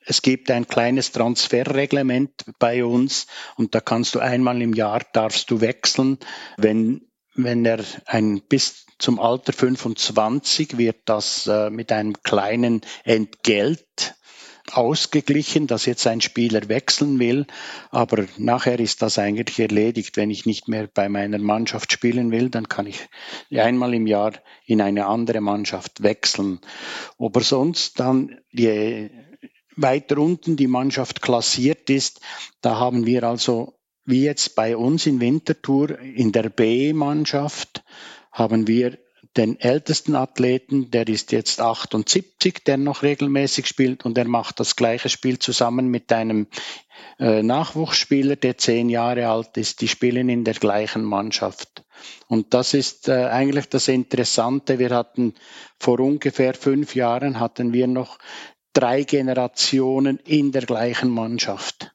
es 0.06 0.22
gibt 0.22 0.50
ein 0.50 0.68
kleines 0.68 1.12
Transferreglement 1.12 2.32
bei 2.58 2.86
uns 2.86 3.28
und 3.56 3.76
da 3.76 3.82
kannst 3.82 4.16
du 4.16 4.20
einmal 4.20 4.62
im 4.62 4.74
Jahr 4.74 5.02
darfst 5.14 5.52
du 5.52 5.60
wechseln. 5.62 6.20
Wenn, 6.58 7.02
wenn 7.36 7.66
er 7.66 7.84
ein 8.06 8.42
bis 8.42 8.86
zum 8.98 9.20
Alter 9.20 9.52
25 9.52 10.78
wird 10.78 11.02
das 11.06 11.48
äh, 11.48 11.70
mit 11.70 11.92
einem 11.92 12.22
kleinen 12.24 12.82
Entgelt 13.04 14.16
ausgeglichen, 14.76 15.68
dass 15.68 15.86
jetzt 15.86 16.06
ein 16.08 16.22
Spieler 16.22 16.68
wechseln 16.68 17.20
will, 17.20 17.46
aber 17.90 18.26
nachher 18.38 18.80
ist 18.80 19.02
das 19.02 19.20
eigentlich 19.20 19.60
erledigt. 19.60 20.18
Wenn 20.18 20.30
ich 20.30 20.46
nicht 20.46 20.68
mehr 20.68 20.88
bei 20.88 21.10
meiner 21.10 21.38
Mannschaft 21.38 21.92
spielen 21.92 22.32
will, 22.32 22.50
dann 22.50 22.70
kann 22.70 22.88
ich 22.88 23.08
einmal 23.56 23.94
im 23.94 24.08
Jahr 24.08 24.34
in 24.66 24.82
eine 24.82 25.06
andere 25.08 25.42
Mannschaft 25.42 26.04
wechseln. 26.04 26.60
Aber 27.18 27.42
sonst 27.42 28.00
dann, 28.00 28.40
je 28.52 29.10
weiter 29.76 30.18
unten 30.18 30.56
die 30.56 30.68
Mannschaft 30.68 31.22
klassiert 31.22 31.90
ist, 31.90 32.22
da 32.62 32.78
haben 32.78 33.06
wir 33.06 33.24
also, 33.24 33.80
wie 34.06 34.24
jetzt 34.24 34.56
bei 34.56 34.76
uns 34.76 35.06
in 35.06 35.22
Winterthur, 35.22 36.00
in 36.00 36.32
der 36.32 36.50
B-Mannschaft, 36.50 37.84
haben 38.32 38.68
wir 38.68 38.98
den 39.38 39.60
ältesten 39.60 40.16
Athleten, 40.16 40.92
der 40.92 41.08
ist 41.08 41.32
jetzt 41.32 41.62
78, 41.62 42.64
der 42.66 42.78
noch 42.78 43.02
regelmäßig 43.02 43.66
spielt 43.66 44.06
und 44.06 44.18
er 44.18 44.28
macht 44.28 44.60
das 44.60 44.76
gleiche 44.76 45.10
Spiel 45.10 45.40
zusammen 45.40 45.88
mit 45.88 46.12
einem 46.12 46.48
äh, 47.18 47.42
Nachwuchsspieler, 47.42 48.36
der 48.36 48.58
zehn 48.58 48.90
Jahre 48.90 49.28
alt 49.30 49.56
ist. 49.56 49.82
Die 49.82 49.88
spielen 49.88 50.28
in 50.28 50.44
der 50.44 50.56
gleichen 50.56 51.04
Mannschaft. 51.04 51.84
Und 52.28 52.54
das 52.54 52.74
ist 52.74 53.08
äh, 53.08 53.26
eigentlich 53.26 53.70
das 53.70 53.88
Interessante. 53.88 54.80
Wir 54.80 54.90
hatten 54.90 55.36
vor 55.80 56.00
ungefähr 56.00 56.54
fünf 56.54 56.96
Jahren 56.96 57.40
hatten 57.40 57.72
wir 57.72 57.88
noch 57.88 58.18
drei 58.74 59.04
Generationen 59.04 60.18
in 60.18 60.52
der 60.52 60.64
gleichen 60.64 61.10
Mannschaft. 61.10 61.94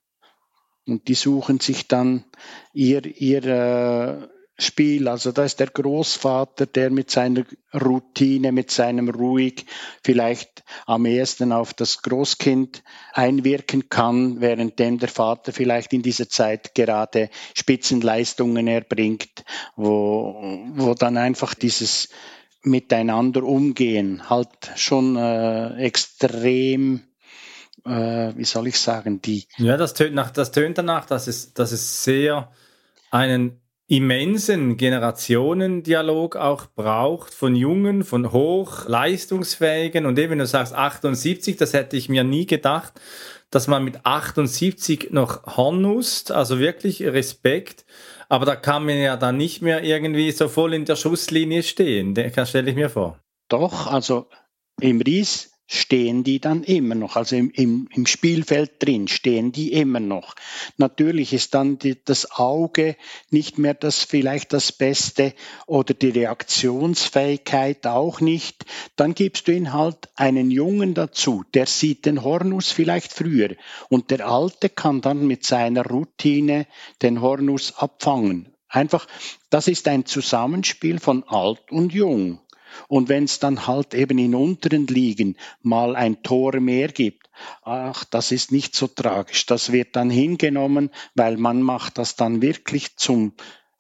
Und 0.86 1.08
die 1.08 1.14
suchen 1.14 1.60
sich 1.60 1.88
dann 1.88 2.24
ihr, 2.72 3.04
ihr 3.04 3.44
äh, 3.44 4.28
Spiel. 4.58 5.08
Also 5.08 5.32
da 5.32 5.44
ist 5.44 5.60
der 5.60 5.66
Großvater, 5.66 6.66
der 6.66 6.90
mit 6.90 7.10
seiner 7.10 7.44
Routine, 7.74 8.52
mit 8.52 8.70
seinem 8.70 9.10
Ruhig 9.10 9.66
vielleicht 10.02 10.64
am 10.86 11.04
ehesten 11.04 11.52
auf 11.52 11.74
das 11.74 12.00
Großkind 12.00 12.82
einwirken 13.12 13.90
kann, 13.90 14.40
währenddem 14.40 14.98
der 14.98 15.10
Vater 15.10 15.52
vielleicht 15.52 15.92
in 15.92 16.02
dieser 16.02 16.28
Zeit 16.28 16.74
gerade 16.74 17.28
Spitzenleistungen 17.54 18.66
erbringt, 18.66 19.44
wo, 19.76 20.64
wo 20.74 20.94
dann 20.94 21.18
einfach 21.18 21.54
dieses 21.54 22.08
miteinander 22.62 23.44
umgehen 23.44 24.28
halt 24.28 24.48
schon 24.74 25.14
äh, 25.16 25.76
extrem 25.76 27.02
äh, 27.84 28.32
wie 28.34 28.44
soll 28.44 28.66
ich 28.66 28.80
sagen 28.80 29.22
die 29.22 29.46
ja 29.56 29.76
das 29.76 29.94
tönt 29.94 30.16
nach 30.16 30.32
das 30.32 30.50
tönt 30.50 30.76
danach 30.76 31.06
dass 31.06 31.28
es 31.28 31.54
dass 31.54 31.70
es 31.70 32.02
sehr 32.02 32.50
einen 33.12 33.60
immensen 33.88 34.76
Generationendialog 34.76 36.36
auch 36.36 36.66
braucht 36.74 37.32
von 37.32 37.54
jungen, 37.54 38.02
von 38.02 38.32
hochleistungsfähigen 38.32 40.06
und 40.06 40.18
eben 40.18 40.38
du 40.38 40.46
sagst 40.46 40.74
78, 40.74 41.56
das 41.56 41.72
hätte 41.72 41.96
ich 41.96 42.08
mir 42.08 42.24
nie 42.24 42.46
gedacht, 42.46 42.94
dass 43.50 43.68
man 43.68 43.84
mit 43.84 44.04
78 44.04 45.10
noch 45.12 45.56
Hornust, 45.56 46.32
also 46.32 46.58
wirklich 46.58 47.02
Respekt, 47.02 47.86
aber 48.28 48.44
da 48.44 48.56
kann 48.56 48.84
man 48.84 48.98
ja 48.98 49.16
dann 49.16 49.36
nicht 49.36 49.62
mehr 49.62 49.84
irgendwie 49.84 50.32
so 50.32 50.48
voll 50.48 50.74
in 50.74 50.84
der 50.84 50.96
Schusslinie 50.96 51.62
stehen, 51.62 52.14
das 52.14 52.48
stelle 52.48 52.70
ich 52.70 52.76
mir 52.76 52.90
vor. 52.90 53.20
Doch, 53.48 53.86
also 53.86 54.26
im 54.80 55.00
Ries 55.00 55.55
stehen 55.66 56.22
die 56.22 56.40
dann 56.40 56.62
immer 56.62 56.94
noch. 56.94 57.16
Also 57.16 57.36
im, 57.36 57.50
im, 57.50 57.88
im 57.92 58.06
Spielfeld 58.06 58.82
drin 58.82 59.08
stehen 59.08 59.52
die 59.52 59.72
immer 59.72 60.00
noch. 60.00 60.34
Natürlich 60.76 61.32
ist 61.32 61.54
dann 61.54 61.78
die, 61.78 61.96
das 62.04 62.30
Auge 62.30 62.96
nicht 63.30 63.58
mehr 63.58 63.74
das 63.74 64.04
vielleicht 64.04 64.52
das 64.52 64.72
Beste 64.72 65.34
oder 65.66 65.94
die 65.94 66.10
Reaktionsfähigkeit 66.10 67.86
auch 67.86 68.20
nicht. 68.20 68.64
Dann 68.94 69.14
gibst 69.14 69.48
du 69.48 69.52
ihn 69.52 69.72
halt 69.72 70.08
einen 70.14 70.50
Jungen 70.50 70.94
dazu, 70.94 71.44
der 71.54 71.66
sieht 71.66 72.06
den 72.06 72.22
Hornus 72.22 72.70
vielleicht 72.70 73.12
früher 73.12 73.56
und 73.88 74.10
der 74.10 74.26
Alte 74.28 74.68
kann 74.68 75.00
dann 75.00 75.26
mit 75.26 75.44
seiner 75.44 75.84
Routine 75.84 76.66
den 77.02 77.20
Hornus 77.20 77.76
abfangen. 77.76 78.52
Einfach, 78.68 79.06
das 79.48 79.68
ist 79.68 79.88
ein 79.88 80.06
Zusammenspiel 80.06 80.98
von 80.98 81.24
alt 81.24 81.70
und 81.70 81.92
jung. 81.92 82.40
Und 82.88 83.08
wenn 83.08 83.24
es 83.24 83.38
dann 83.38 83.66
halt 83.66 83.94
eben 83.94 84.18
in 84.18 84.34
unteren 84.34 84.86
Ligen 84.86 85.36
mal 85.62 85.96
ein 85.96 86.22
Tor 86.22 86.60
mehr 86.60 86.88
gibt, 86.88 87.28
ach, 87.62 88.04
das 88.04 88.32
ist 88.32 88.52
nicht 88.52 88.74
so 88.74 88.86
tragisch. 88.86 89.46
Das 89.46 89.72
wird 89.72 89.96
dann 89.96 90.10
hingenommen, 90.10 90.90
weil 91.14 91.36
man 91.36 91.62
macht 91.62 91.98
das 91.98 92.16
dann 92.16 92.42
wirklich 92.42 92.96
zum 92.96 93.32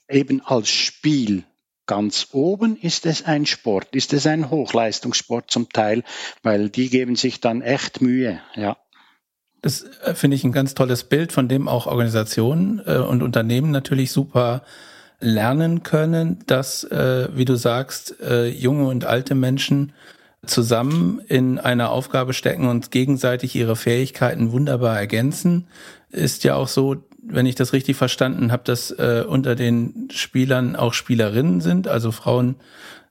eben 0.08 0.40
als 0.42 0.68
Spiel. 0.68 1.44
Ganz 1.86 2.28
oben 2.32 2.76
ist 2.76 3.06
es 3.06 3.24
ein 3.24 3.46
Sport, 3.46 3.94
ist 3.94 4.12
es 4.12 4.26
ein 4.26 4.50
Hochleistungssport 4.50 5.50
zum 5.50 5.68
Teil, 5.68 6.02
weil 6.42 6.68
die 6.68 6.90
geben 6.90 7.14
sich 7.14 7.40
dann 7.40 7.62
echt 7.62 8.00
Mühe, 8.00 8.40
ja. 8.56 8.76
Das 9.62 9.82
äh, 10.02 10.14
finde 10.14 10.36
ich 10.36 10.44
ein 10.44 10.52
ganz 10.52 10.74
tolles 10.74 11.04
Bild, 11.04 11.32
von 11.32 11.48
dem 11.48 11.68
auch 11.68 11.86
Organisationen 11.86 12.82
äh, 12.84 12.98
und 12.98 13.22
Unternehmen 13.22 13.70
natürlich 13.70 14.10
super 14.10 14.62
lernen 15.20 15.82
können, 15.82 16.38
dass, 16.46 16.84
äh, 16.84 17.28
wie 17.34 17.44
du 17.44 17.56
sagst, 17.56 18.20
äh, 18.20 18.46
junge 18.46 18.86
und 18.86 19.04
alte 19.04 19.34
Menschen 19.34 19.92
zusammen 20.46 21.20
in 21.26 21.58
einer 21.58 21.90
Aufgabe 21.90 22.32
stecken 22.32 22.68
und 22.68 22.90
gegenseitig 22.90 23.54
ihre 23.56 23.76
Fähigkeiten 23.76 24.52
wunderbar 24.52 24.96
ergänzen. 24.96 25.66
Ist 26.10 26.44
ja 26.44 26.54
auch 26.54 26.68
so, 26.68 26.96
wenn 27.22 27.46
ich 27.46 27.54
das 27.54 27.72
richtig 27.72 27.96
verstanden 27.96 28.52
habe, 28.52 28.62
dass 28.64 28.90
äh, 28.90 29.24
unter 29.26 29.54
den 29.54 30.08
Spielern 30.12 30.76
auch 30.76 30.92
Spielerinnen 30.92 31.60
sind, 31.60 31.88
also 31.88 32.12
Frauen 32.12 32.56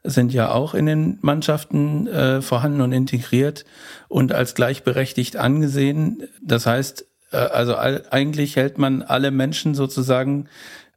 sind 0.04 0.34
ja 0.34 0.52
auch 0.52 0.74
in 0.74 0.86
den 0.86 1.18
Mannschaften 1.22 2.08
äh, 2.08 2.42
vorhanden 2.42 2.82
und 2.82 2.92
integriert 2.92 3.66
und 4.08 4.32
als 4.32 4.54
gleichberechtigt 4.54 5.36
angesehen. 5.36 6.24
Das 6.44 6.66
heißt, 6.66 7.06
äh, 7.32 7.38
also 7.38 7.76
eigentlich 7.76 8.56
hält 8.56 8.78
man 8.78 9.02
alle 9.02 9.32
Menschen 9.32 9.74
sozusagen 9.74 10.48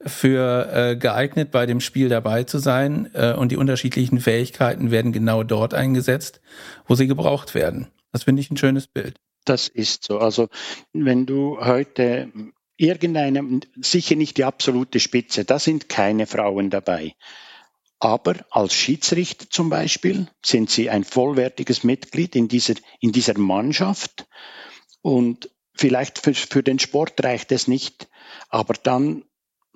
für 0.05 0.73
äh, 0.73 0.97
geeignet, 0.97 1.51
bei 1.51 1.67
dem 1.67 1.81
Spiel 1.81 2.09
dabei 2.09 2.45
zu 2.45 2.59
sein. 2.59 3.11
Äh, 3.15 3.35
und 3.35 3.51
die 3.51 3.57
unterschiedlichen 3.57 4.21
Fähigkeiten 4.21 4.91
werden 4.91 5.13
genau 5.13 5.43
dort 5.43 5.75
eingesetzt, 5.75 6.41
wo 6.87 6.95
sie 6.95 7.07
gebraucht 7.07 7.55
werden. 7.55 7.89
Das 8.13 8.25
finde 8.25 8.41
ich 8.41 8.51
ein 8.51 8.57
schönes 8.57 8.87
Bild. 8.87 9.17
Das 9.45 9.69
ist 9.69 10.05
so. 10.05 10.19
Also 10.19 10.49
wenn 10.93 11.27
du 11.27 11.59
heute 11.61 12.33
irgendeine, 12.77 13.61
sicher 13.81 14.15
nicht 14.15 14.37
die 14.37 14.45
absolute 14.45 15.01
Spitze, 15.01 15.45
da 15.45 15.59
sind 15.59 15.89
keine 15.89 16.27
Frauen 16.27 16.71
dabei. 16.71 17.15
Aber 17.99 18.37
als 18.51 18.75
Schiedsrichter 18.75 19.51
zum 19.51 19.71
Beispiel 19.71 20.29
sind 20.45 20.71
sie 20.71 20.89
ein 20.89 21.03
vollwertiges 21.03 21.83
Mitglied 21.83 22.37
in 22.37 22.47
dieser, 22.47 22.75
in 23.01 23.11
dieser 23.11 23.37
Mannschaft. 23.37 24.29
Und 25.03 25.51
vielleicht 25.75 26.19
für, 26.19 26.35
für 26.35 26.63
den 26.63 26.79
Sport 26.79 27.23
reicht 27.25 27.51
es 27.51 27.67
nicht, 27.67 28.09
aber 28.49 28.75
dann 28.75 29.25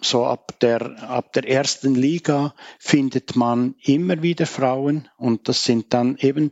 so 0.03 0.27
ab 0.27 0.59
der, 0.61 1.03
ab 1.03 1.33
der 1.33 1.49
ersten 1.49 1.95
Liga 1.95 2.55
findet 2.79 3.37
man 3.37 3.75
immer 3.83 4.23
wieder 4.23 4.47
Frauen 4.47 5.09
und 5.17 5.49
das 5.49 5.65
sind 5.65 5.95
dann 5.95 6.17
eben 6.19 6.51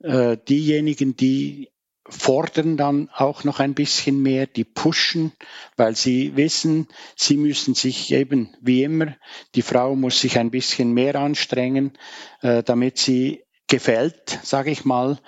äh, 0.00 0.36
diejenigen, 0.48 1.16
die 1.16 1.70
fordern 2.08 2.76
dann 2.76 3.08
auch 3.14 3.44
noch 3.44 3.60
ein 3.60 3.74
bisschen 3.74 4.22
mehr, 4.22 4.46
die 4.46 4.64
pushen, 4.64 5.32
weil 5.76 5.96
sie 5.96 6.36
wissen, 6.36 6.86
sie 7.16 7.36
müssen 7.36 7.74
sich 7.74 8.12
eben 8.12 8.54
wie 8.60 8.82
immer, 8.82 9.16
die 9.54 9.62
Frau 9.62 9.96
muss 9.96 10.20
sich 10.20 10.38
ein 10.38 10.50
bisschen 10.50 10.92
mehr 10.92 11.14
anstrengen, 11.16 11.92
äh, 12.42 12.62
damit 12.62 12.98
sie 12.98 13.44
gefällt, 13.68 14.38
sage 14.42 14.70
ich 14.70 14.84
mal. 14.84 15.18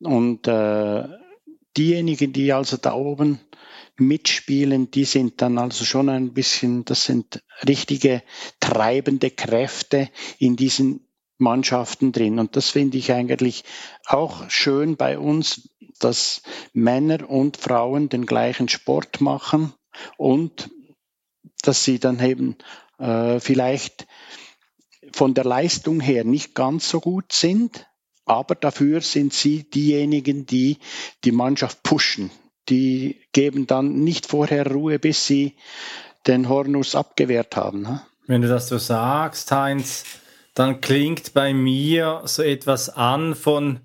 Und 0.00 0.46
äh, 0.46 1.08
diejenigen, 1.76 2.32
die 2.32 2.52
also 2.52 2.76
da 2.76 2.92
oben 2.92 3.40
mitspielen, 4.00 4.90
die 4.90 5.04
sind 5.04 5.42
dann 5.42 5.58
also 5.58 5.84
schon 5.84 6.08
ein 6.08 6.32
bisschen, 6.32 6.84
das 6.84 7.04
sind 7.04 7.42
richtige 7.66 8.22
treibende 8.58 9.30
Kräfte 9.30 10.08
in 10.38 10.56
diesen 10.56 11.06
Mannschaften 11.38 12.12
drin. 12.12 12.38
Und 12.38 12.56
das 12.56 12.70
finde 12.70 12.98
ich 12.98 13.12
eigentlich 13.12 13.64
auch 14.06 14.48
schön 14.50 14.96
bei 14.96 15.18
uns, 15.18 15.70
dass 15.98 16.42
Männer 16.72 17.28
und 17.28 17.56
Frauen 17.56 18.08
den 18.08 18.26
gleichen 18.26 18.68
Sport 18.68 19.20
machen 19.20 19.72
und 20.16 20.70
dass 21.62 21.84
sie 21.84 21.98
dann 21.98 22.20
eben 22.20 22.56
äh, 22.98 23.40
vielleicht 23.40 24.06
von 25.12 25.34
der 25.34 25.44
Leistung 25.44 26.00
her 26.00 26.24
nicht 26.24 26.54
ganz 26.54 26.88
so 26.88 27.00
gut 27.00 27.32
sind, 27.32 27.86
aber 28.24 28.54
dafür 28.54 29.00
sind 29.00 29.32
sie 29.32 29.68
diejenigen, 29.68 30.46
die 30.46 30.78
die 31.24 31.32
Mannschaft 31.32 31.82
pushen. 31.82 32.30
Die 32.70 33.20
geben 33.32 33.66
dann 33.66 34.04
nicht 34.04 34.26
vorher 34.26 34.66
Ruhe, 34.66 34.98
bis 34.98 35.26
sie 35.26 35.54
den 36.26 36.48
Hornus 36.48 36.94
abgewehrt 36.94 37.56
haben. 37.56 37.82
Ne? 37.82 38.02
Wenn 38.26 38.42
du 38.42 38.48
das 38.48 38.68
so 38.68 38.78
sagst, 38.78 39.50
Heinz, 39.50 40.04
dann 40.54 40.80
klingt 40.80 41.34
bei 41.34 41.52
mir 41.52 42.22
so 42.24 42.42
etwas 42.42 42.88
an 42.90 43.34
von, 43.34 43.80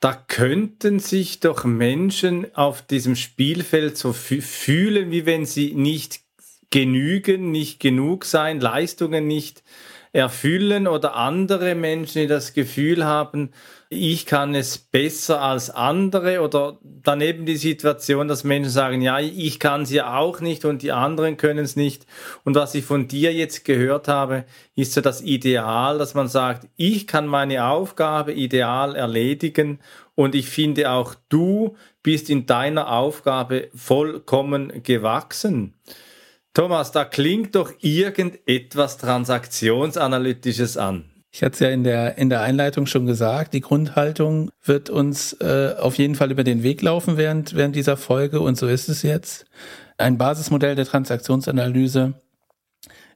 da 0.00 0.14
könnten 0.14 1.00
sich 1.00 1.40
doch 1.40 1.64
Menschen 1.64 2.54
auf 2.54 2.82
diesem 2.82 3.16
Spielfeld 3.16 3.96
so 3.96 4.12
fühlen, 4.12 5.10
wie 5.10 5.26
wenn 5.26 5.44
sie 5.44 5.74
nicht 5.74 6.20
genügen, 6.70 7.50
nicht 7.50 7.80
genug 7.80 8.24
sein, 8.24 8.60
Leistungen 8.60 9.26
nicht 9.26 9.62
erfüllen 10.12 10.86
oder 10.86 11.16
andere 11.16 11.74
Menschen, 11.74 12.22
die 12.22 12.28
das 12.28 12.52
Gefühl 12.52 13.04
haben, 13.04 13.50
ich 13.90 14.26
kann 14.26 14.54
es 14.54 14.76
besser 14.76 15.40
als 15.40 15.70
andere 15.70 16.42
oder 16.42 16.78
daneben 16.82 17.46
die 17.46 17.56
Situation, 17.56 18.28
dass 18.28 18.44
Menschen 18.44 18.70
sagen, 18.70 19.00
ja, 19.00 19.18
ich 19.18 19.58
kann 19.58 19.82
es 19.82 19.90
ja 19.90 20.18
auch 20.18 20.40
nicht 20.40 20.66
und 20.66 20.82
die 20.82 20.92
anderen 20.92 21.38
können 21.38 21.64
es 21.64 21.74
nicht. 21.74 22.06
Und 22.44 22.54
was 22.54 22.74
ich 22.74 22.84
von 22.84 23.08
dir 23.08 23.32
jetzt 23.32 23.64
gehört 23.64 24.06
habe, 24.06 24.44
ist 24.74 24.92
so 24.92 25.00
das 25.00 25.22
Ideal, 25.22 25.96
dass 25.96 26.12
man 26.12 26.28
sagt, 26.28 26.68
ich 26.76 27.06
kann 27.06 27.26
meine 27.26 27.64
Aufgabe 27.64 28.34
ideal 28.34 28.94
erledigen 28.94 29.78
und 30.14 30.34
ich 30.34 30.50
finde 30.50 30.90
auch 30.90 31.14
du 31.30 31.76
bist 32.02 32.28
in 32.28 32.44
deiner 32.44 32.92
Aufgabe 32.92 33.70
vollkommen 33.74 34.82
gewachsen. 34.82 35.74
Thomas, 36.52 36.92
da 36.92 37.06
klingt 37.06 37.54
doch 37.54 37.72
irgendetwas 37.80 38.98
Transaktionsanalytisches 38.98 40.76
an. 40.76 41.17
Ich 41.30 41.42
hatte 41.42 41.52
es 41.54 41.60
ja 41.60 41.68
in 41.68 41.84
der, 41.84 42.16
in 42.16 42.30
der 42.30 42.40
Einleitung 42.40 42.86
schon 42.86 43.06
gesagt, 43.06 43.52
die 43.52 43.60
Grundhaltung 43.60 44.50
wird 44.64 44.88
uns 44.88 45.34
äh, 45.34 45.74
auf 45.78 45.98
jeden 45.98 46.14
Fall 46.14 46.30
über 46.30 46.44
den 46.44 46.62
Weg 46.62 46.80
laufen 46.80 47.16
während, 47.16 47.54
während 47.54 47.76
dieser 47.76 47.96
Folge 47.96 48.40
und 48.40 48.56
so 48.56 48.66
ist 48.66 48.88
es 48.88 49.02
jetzt. 49.02 49.44
Ein 49.98 50.16
Basismodell 50.16 50.74
der 50.74 50.86
Transaktionsanalyse 50.86 52.14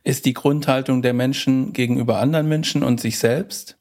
ist 0.04 0.26
die 0.26 0.34
Grundhaltung 0.34 1.00
der 1.00 1.14
Menschen 1.14 1.72
gegenüber 1.72 2.18
anderen 2.18 2.48
Menschen 2.48 2.82
und 2.82 3.00
sich 3.00 3.18
selbst. 3.18 3.78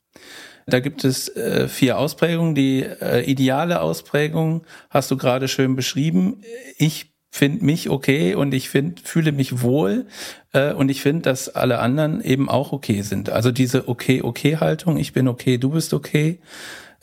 Da 0.67 0.79
gibt 0.79 1.03
es 1.03 1.27
äh, 1.35 1.67
vier 1.67 1.97
Ausprägungen. 1.97 2.55
Die 2.55 2.83
äh, 2.83 3.23
ideale 3.29 3.81
Ausprägung 3.81 4.63
hast 4.89 5.11
du 5.11 5.17
gerade 5.17 5.47
schön 5.47 5.75
beschrieben. 5.75 6.41
Ich 6.77 7.10
finde 7.31 7.63
mich 7.63 7.89
okay 7.89 8.35
und 8.35 8.53
ich 8.53 8.69
finde 8.69 9.01
fühle 9.03 9.31
mich 9.31 9.61
wohl 9.61 10.05
äh, 10.51 10.73
und 10.73 10.89
ich 10.89 11.01
finde, 11.01 11.23
dass 11.23 11.47
alle 11.49 11.79
anderen 11.79 12.21
eben 12.21 12.49
auch 12.49 12.73
okay 12.73 13.01
sind. 13.01 13.29
Also 13.29 13.51
diese 13.51 13.87
okay 13.87 14.21
okay 14.21 14.57
Haltung, 14.57 14.97
ich 14.97 15.13
bin 15.13 15.29
okay, 15.29 15.57
du 15.57 15.69
bist 15.69 15.93
okay. 15.93 16.39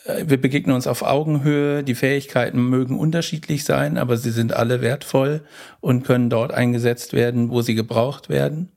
Äh, 0.04 0.24
wir 0.28 0.38
begegnen 0.38 0.76
uns 0.76 0.86
auf 0.86 1.02
Augenhöhe, 1.02 1.82
die 1.82 1.94
Fähigkeiten 1.94 2.68
mögen 2.68 2.98
unterschiedlich 2.98 3.64
sein, 3.64 3.96
aber 3.96 4.18
sie 4.18 4.30
sind 4.30 4.52
alle 4.52 4.82
wertvoll 4.82 5.40
und 5.80 6.04
können 6.04 6.28
dort 6.28 6.52
eingesetzt 6.52 7.14
werden, 7.14 7.48
wo 7.48 7.62
sie 7.62 7.74
gebraucht 7.74 8.28
werden. 8.28 8.68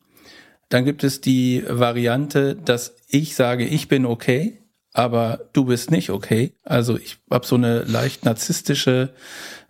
Dann 0.70 0.86
gibt 0.86 1.04
es 1.04 1.20
die 1.20 1.66
Variante, 1.68 2.56
dass 2.56 2.96
ich 3.10 3.36
sage, 3.36 3.66
ich 3.66 3.90
bin 3.90 4.06
okay, 4.06 4.58
aber 4.94 5.50
du 5.52 5.66
bist 5.66 5.92
nicht 5.92 6.12
okay. 6.12 6.54
Also 6.64 6.98
ich 6.98 7.18
habe 7.30 7.46
so 7.46 7.56
eine 7.56 7.84
leicht 7.84 8.24
narzisstische 8.24 9.14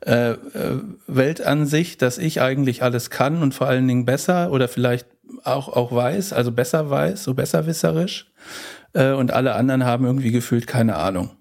äh, 0.06 0.32
äh, 0.32 0.38
Weltansicht, 1.08 2.02
dass 2.02 2.18
ich 2.18 2.42
eigentlich 2.42 2.84
alles 2.84 3.10
kann 3.10 3.42
und 3.42 3.54
vor 3.54 3.68
allen 3.68 3.88
Dingen 3.88 4.06
besser 4.06 4.52
oder 4.52 4.68
vielleicht 4.68 5.08
auch, 5.44 5.70
auch 5.70 5.92
weiß, 5.92 6.34
also 6.34 6.52
besser 6.52 6.90
weiß, 6.90 7.24
so 7.24 7.34
besserwisserisch. 7.34 8.32
Äh, 8.94 9.12
und 9.12 9.32
alle 9.32 9.56
anderen 9.56 9.86
haben 9.86 10.06
irgendwie 10.06 10.32
gefühlt 10.32 10.68
keine 10.68 10.96
Ahnung. 10.96 11.32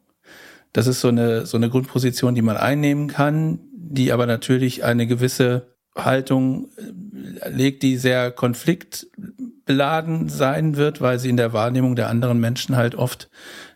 Das 0.73 0.87
ist 0.87 1.01
so 1.01 1.09
eine, 1.09 1.47
so 1.47 1.57
eine 1.57 1.71
Grundposition, 1.71 2.35
die 2.35 2.43
man 2.43 2.57
einnehmen 2.57 3.09
kann, 3.09 3.61
die 3.73 4.13
aber 4.13 4.27
natürlich 4.27 4.85
eine 4.85 5.07
gewisse 5.07 5.75
Haltung 5.97 6.69
äh, 7.41 7.49
legt, 7.49 7.83
die 7.83 7.97
sehr 7.97 8.31
konfliktbeladen 8.31 10.29
sein 10.29 10.77
wird, 10.77 11.01
weil 11.01 11.19
sie 11.19 11.31
in 11.31 11.37
der 11.37 11.53
Wahrnehmung 11.53 11.97
der 11.97 12.09
anderen 12.09 12.41
Menschen 12.41 12.77
halt 12.77 12.95
oft 12.95 13.31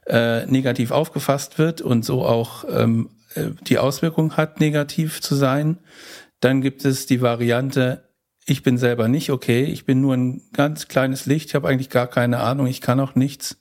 äh, 0.07 0.47
negativ 0.47 0.91
aufgefasst 0.91 1.59
wird 1.59 1.81
und 1.81 2.05
so 2.05 2.25
auch 2.25 2.65
ähm, 2.71 3.09
äh, 3.09 3.24
die 3.63 3.79
Auswirkung 3.79 4.37
hat, 4.37 4.61
negativ 4.61 5.21
zu 5.21 5.35
sein. 5.35 5.79
Dann 6.41 6.61
gibt 6.61 6.85
es 6.85 7.07
die 7.07 7.23
Variante, 7.23 8.09
ich 8.47 8.63
bin 8.63 8.77
selber 8.77 9.09
nicht 9.09 9.31
okay, 9.31 9.65
ich 9.65 9.85
bin 9.85 10.01
nur 10.01 10.15
ein 10.15 10.43
ganz 10.53 10.89
kleines 10.89 11.27
Licht, 11.27 11.49
ich 11.49 11.55
habe 11.55 11.69
eigentlich 11.69 11.91
gar 11.91 12.07
keine 12.07 12.41
Ahnung, 12.41 12.67
ich 12.67 12.81
kann 12.81 13.01
auch 13.01 13.15
nichts. 13.15 13.59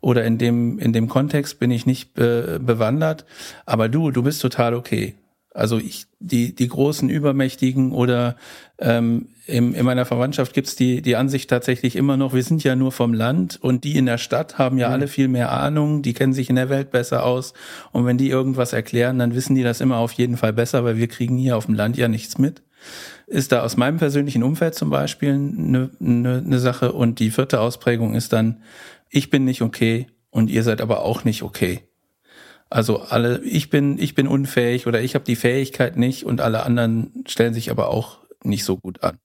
Oder 0.00 0.24
in 0.24 0.38
dem, 0.38 0.78
in 0.78 0.92
dem 0.92 1.08
Kontext 1.08 1.60
bin 1.60 1.70
ich 1.70 1.86
nicht 1.86 2.14
be 2.14 2.58
bewandert. 2.60 3.24
Aber 3.66 3.88
du, 3.88 4.10
du 4.10 4.22
bist 4.22 4.42
total 4.42 4.74
okay. 4.74 5.14
Also 5.54 5.78
ich, 5.78 6.06
die, 6.18 6.54
die 6.54 6.68
großen 6.68 7.10
Übermächtigen 7.10 7.92
oder 7.92 8.36
ähm, 8.78 9.28
im, 9.46 9.74
in 9.74 9.84
meiner 9.84 10.06
Verwandtschaft 10.06 10.54
gibt's 10.54 10.76
die, 10.76 11.02
die 11.02 11.16
Ansicht 11.16 11.50
tatsächlich 11.50 11.96
immer 11.96 12.16
noch, 12.16 12.32
wir 12.32 12.42
sind 12.42 12.64
ja 12.64 12.74
nur 12.74 12.90
vom 12.90 13.12
Land 13.12 13.58
und 13.60 13.84
die 13.84 13.96
in 13.98 14.06
der 14.06 14.16
Stadt 14.16 14.56
haben 14.56 14.78
ja 14.78 14.88
mhm. 14.88 14.94
alle 14.94 15.08
viel 15.08 15.28
mehr 15.28 15.52
Ahnung, 15.52 16.00
die 16.00 16.14
kennen 16.14 16.32
sich 16.32 16.48
in 16.48 16.56
der 16.56 16.70
Welt 16.70 16.90
besser 16.90 17.24
aus 17.24 17.52
und 17.92 18.06
wenn 18.06 18.16
die 18.16 18.30
irgendwas 18.30 18.72
erklären, 18.72 19.18
dann 19.18 19.34
wissen 19.34 19.54
die 19.54 19.62
das 19.62 19.82
immer 19.82 19.98
auf 19.98 20.12
jeden 20.12 20.38
Fall 20.38 20.54
besser, 20.54 20.84
weil 20.84 20.96
wir 20.96 21.08
kriegen 21.08 21.36
hier 21.36 21.56
auf 21.56 21.66
dem 21.66 21.74
Land 21.74 21.98
ja 21.98 22.08
nichts 22.08 22.38
mit. 22.38 22.62
Ist 23.26 23.52
da 23.52 23.62
aus 23.62 23.76
meinem 23.76 23.98
persönlichen 23.98 24.42
Umfeld 24.42 24.74
zum 24.74 24.90
Beispiel 24.90 25.32
eine, 25.32 25.90
eine, 26.00 26.42
eine 26.44 26.58
Sache 26.58 26.92
und 26.92 27.18
die 27.18 27.30
vierte 27.30 27.60
Ausprägung 27.60 28.14
ist 28.14 28.32
dann, 28.32 28.62
ich 29.10 29.28
bin 29.28 29.44
nicht 29.44 29.60
okay 29.60 30.06
und 30.30 30.50
ihr 30.50 30.62
seid 30.62 30.80
aber 30.80 31.02
auch 31.02 31.24
nicht 31.24 31.42
okay. 31.42 31.82
Also 32.72 33.00
alle, 33.00 33.42
ich 33.44 33.68
bin, 33.68 33.98
ich 33.98 34.14
bin 34.14 34.26
unfähig 34.26 34.86
oder 34.86 35.02
ich 35.02 35.14
habe 35.14 35.26
die 35.26 35.36
Fähigkeit 35.36 35.96
nicht 35.96 36.24
und 36.24 36.40
alle 36.40 36.64
anderen 36.64 37.24
stellen 37.28 37.52
sich 37.52 37.70
aber 37.70 37.88
auch 37.88 38.20
nicht 38.44 38.64
so 38.64 38.78
gut 38.78 39.02
an. 39.02 39.18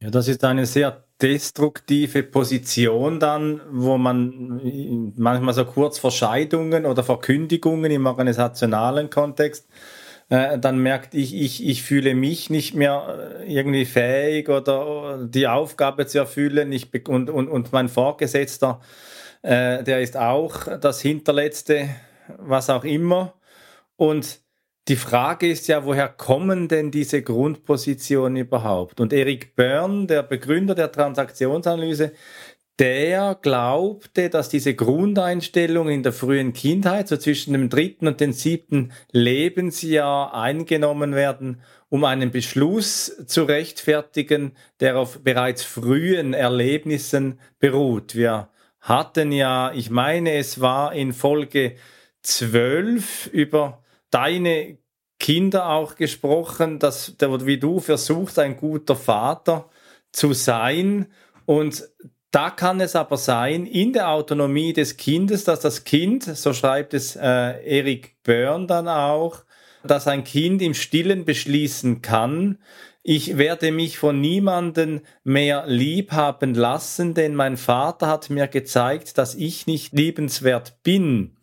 Ja, 0.00 0.10
das 0.10 0.28
ist 0.28 0.44
eine 0.44 0.64
sehr 0.64 1.04
destruktive 1.20 2.22
Position 2.22 3.18
dann, 3.18 3.60
wo 3.70 3.98
man 3.98 5.12
manchmal 5.16 5.54
so 5.54 5.64
kurz 5.64 5.98
vor 5.98 6.12
Scheidungen 6.12 6.86
oder 6.86 7.02
Verkündigungen 7.02 7.90
im 7.90 8.06
organisationalen 8.06 9.10
Kontext 9.10 9.66
äh, 10.28 10.58
dann 10.58 10.78
merkt 10.78 11.14
ich, 11.14 11.34
ich, 11.34 11.66
ich 11.66 11.82
fühle 11.82 12.14
mich 12.14 12.48
nicht 12.48 12.74
mehr 12.74 13.40
äh, 13.40 13.52
irgendwie 13.52 13.84
fähig 13.84 14.48
oder 14.48 15.26
die 15.26 15.48
Aufgabe 15.48 16.06
zu 16.06 16.18
erfüllen 16.18 16.72
ich, 16.72 16.90
und, 17.08 17.28
und, 17.28 17.48
und 17.48 17.72
mein 17.72 17.88
Vorgesetzter, 17.88 18.80
äh, 19.42 19.82
der 19.82 20.00
ist 20.00 20.16
auch 20.16 20.78
das 20.78 21.00
Hinterletzte 21.00 21.88
was 22.38 22.70
auch 22.70 22.84
immer. 22.84 23.34
Und 23.96 24.40
die 24.88 24.96
Frage 24.96 25.48
ist 25.48 25.66
ja, 25.68 25.84
woher 25.84 26.08
kommen 26.08 26.68
denn 26.68 26.90
diese 26.90 27.22
Grundpositionen 27.22 28.36
überhaupt? 28.36 29.00
Und 29.00 29.12
Eric 29.12 29.56
Byrne, 29.56 30.06
der 30.06 30.22
Begründer 30.22 30.74
der 30.74 30.92
Transaktionsanalyse, 30.92 32.12
der 32.78 33.38
glaubte, 33.40 34.28
dass 34.30 34.48
diese 34.48 34.74
Grundeinstellung 34.74 35.88
in 35.88 36.02
der 36.02 36.12
frühen 36.12 36.52
Kindheit, 36.52 37.06
so 37.08 37.16
zwischen 37.16 37.52
dem 37.52 37.68
dritten 37.68 38.08
und 38.08 38.20
dem 38.20 38.32
siebten 38.32 38.92
Lebensjahr 39.12 40.34
eingenommen 40.34 41.14
werden, 41.14 41.62
um 41.88 42.04
einen 42.04 42.32
Beschluss 42.32 43.24
zu 43.26 43.44
rechtfertigen, 43.44 44.56
der 44.80 44.98
auf 44.98 45.20
bereits 45.22 45.62
frühen 45.62 46.34
Erlebnissen 46.34 47.38
beruht. 47.60 48.16
Wir 48.16 48.48
hatten 48.80 49.30
ja, 49.30 49.72
ich 49.72 49.90
meine, 49.90 50.34
es 50.34 50.60
war 50.60 50.92
in 50.94 51.12
Folge 51.12 51.76
zwölf 52.24 53.28
über 53.28 53.82
deine 54.10 54.78
Kinder 55.20 55.68
auch 55.68 55.94
gesprochen, 55.94 56.78
dass 56.78 57.14
wie 57.20 57.58
du 57.58 57.78
versuchst, 57.78 58.38
ein 58.38 58.56
guter 58.56 58.96
Vater 58.96 59.70
zu 60.10 60.32
sein. 60.32 61.06
Und 61.46 61.88
da 62.30 62.50
kann 62.50 62.80
es 62.80 62.96
aber 62.96 63.16
sein, 63.16 63.66
in 63.66 63.92
der 63.92 64.10
Autonomie 64.10 64.72
des 64.72 64.96
Kindes, 64.96 65.44
dass 65.44 65.60
das 65.60 65.84
Kind, 65.84 66.24
so 66.24 66.52
schreibt 66.52 66.94
es 66.94 67.14
äh, 67.14 67.62
Erik 67.64 68.16
Börn 68.24 68.66
dann 68.66 68.88
auch, 68.88 69.44
dass 69.84 70.08
ein 70.08 70.24
Kind 70.24 70.62
im 70.62 70.74
Stillen 70.74 71.24
beschließen 71.24 72.02
kann, 72.02 72.58
ich 73.06 73.36
werde 73.36 73.70
mich 73.70 73.98
von 73.98 74.18
niemanden 74.18 75.02
mehr 75.24 75.64
lieb 75.66 76.12
haben 76.12 76.54
lassen, 76.54 77.12
denn 77.12 77.34
mein 77.34 77.58
Vater 77.58 78.08
hat 78.08 78.30
mir 78.30 78.48
gezeigt, 78.48 79.18
dass 79.18 79.34
ich 79.34 79.66
nicht 79.66 79.92
liebenswert 79.92 80.82
bin. 80.82 81.36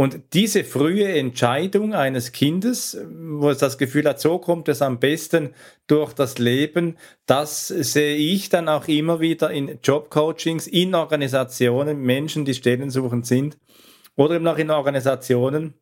Und 0.00 0.32
diese 0.32 0.64
frühe 0.64 1.12
Entscheidung 1.12 1.92
eines 1.92 2.32
Kindes, 2.32 2.96
wo 3.06 3.50
es 3.50 3.58
das 3.58 3.76
Gefühl 3.76 4.08
hat, 4.08 4.18
so 4.18 4.38
kommt 4.38 4.70
es 4.70 4.80
am 4.80 4.98
besten 4.98 5.52
durch 5.88 6.14
das 6.14 6.38
Leben, 6.38 6.96
das 7.26 7.68
sehe 7.68 8.16
ich 8.16 8.48
dann 8.48 8.70
auch 8.70 8.88
immer 8.88 9.20
wieder 9.20 9.50
in 9.50 9.78
Jobcoachings, 9.82 10.66
in 10.66 10.94
Organisationen, 10.94 12.00
Menschen, 12.00 12.46
die 12.46 12.54
stellensuchend 12.54 13.26
sind, 13.26 13.58
oder 14.16 14.36
eben 14.36 14.46
auch 14.46 14.56
in 14.56 14.70
Organisationen, 14.70 15.74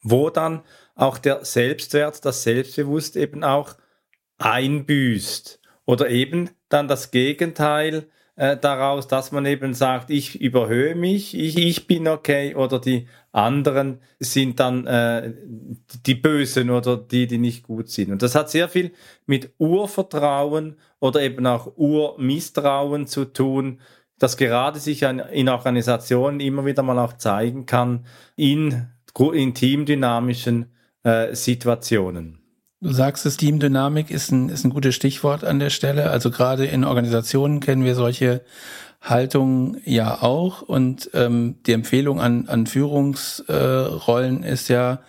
wo 0.00 0.30
dann 0.30 0.62
auch 0.94 1.18
der 1.18 1.44
Selbstwert, 1.44 2.24
das 2.24 2.44
Selbstbewusst 2.44 3.14
eben 3.14 3.44
auch 3.44 3.74
einbüßt. 4.38 5.60
Oder 5.84 6.08
eben 6.08 6.48
dann 6.70 6.88
das 6.88 7.10
Gegenteil 7.10 8.08
äh, 8.36 8.56
daraus, 8.56 9.06
dass 9.06 9.32
man 9.32 9.46
eben 9.46 9.74
sagt, 9.74 10.10
ich 10.10 10.40
überhöhe 10.40 10.94
mich, 10.94 11.38
ich, 11.38 11.56
ich 11.56 11.86
bin 11.86 12.08
okay 12.08 12.54
oder 12.54 12.80
die 12.80 13.06
anderen 13.32 14.00
sind 14.18 14.60
dann 14.60 14.86
äh, 14.86 15.32
die 16.06 16.14
Bösen 16.14 16.70
oder 16.70 16.96
die, 16.96 17.26
die 17.26 17.38
nicht 17.38 17.64
gut 17.64 17.88
sind. 17.88 18.10
Und 18.10 18.22
das 18.22 18.34
hat 18.34 18.50
sehr 18.50 18.68
viel 18.68 18.92
mit 19.26 19.52
Urvertrauen 19.58 20.76
oder 21.00 21.22
eben 21.22 21.46
auch 21.46 21.76
Urmisstrauen 21.76 23.06
zu 23.06 23.24
tun, 23.24 23.80
das 24.18 24.36
gerade 24.36 24.78
sich 24.78 25.02
in 25.02 25.48
Organisationen 25.48 26.40
immer 26.40 26.64
wieder 26.64 26.82
mal 26.82 26.98
auch 26.98 27.14
zeigen 27.14 27.66
kann 27.66 28.06
in, 28.36 28.88
in 29.32 29.54
teamdynamischen 29.54 30.72
äh, 31.02 31.34
Situationen. 31.34 32.43
Du 32.84 32.92
sagst 32.92 33.24
es, 33.24 33.38
Teamdynamik 33.38 34.10
ist 34.10 34.30
ein, 34.30 34.50
ist 34.50 34.62
ein 34.62 34.68
gutes 34.68 34.94
Stichwort 34.94 35.42
an 35.42 35.58
der 35.58 35.70
Stelle. 35.70 36.10
Also 36.10 36.30
gerade 36.30 36.66
in 36.66 36.84
Organisationen 36.84 37.60
kennen 37.60 37.82
wir 37.82 37.94
solche 37.94 38.42
Haltungen 39.00 39.80
ja 39.86 40.20
auch. 40.20 40.60
Und 40.60 41.08
ähm, 41.14 41.56
die 41.66 41.72
Empfehlung 41.72 42.20
an, 42.20 42.46
an 42.46 42.66
Führungsrollen 42.66 44.42
äh, 44.44 44.52
ist 44.52 44.68
ja, 44.68 45.00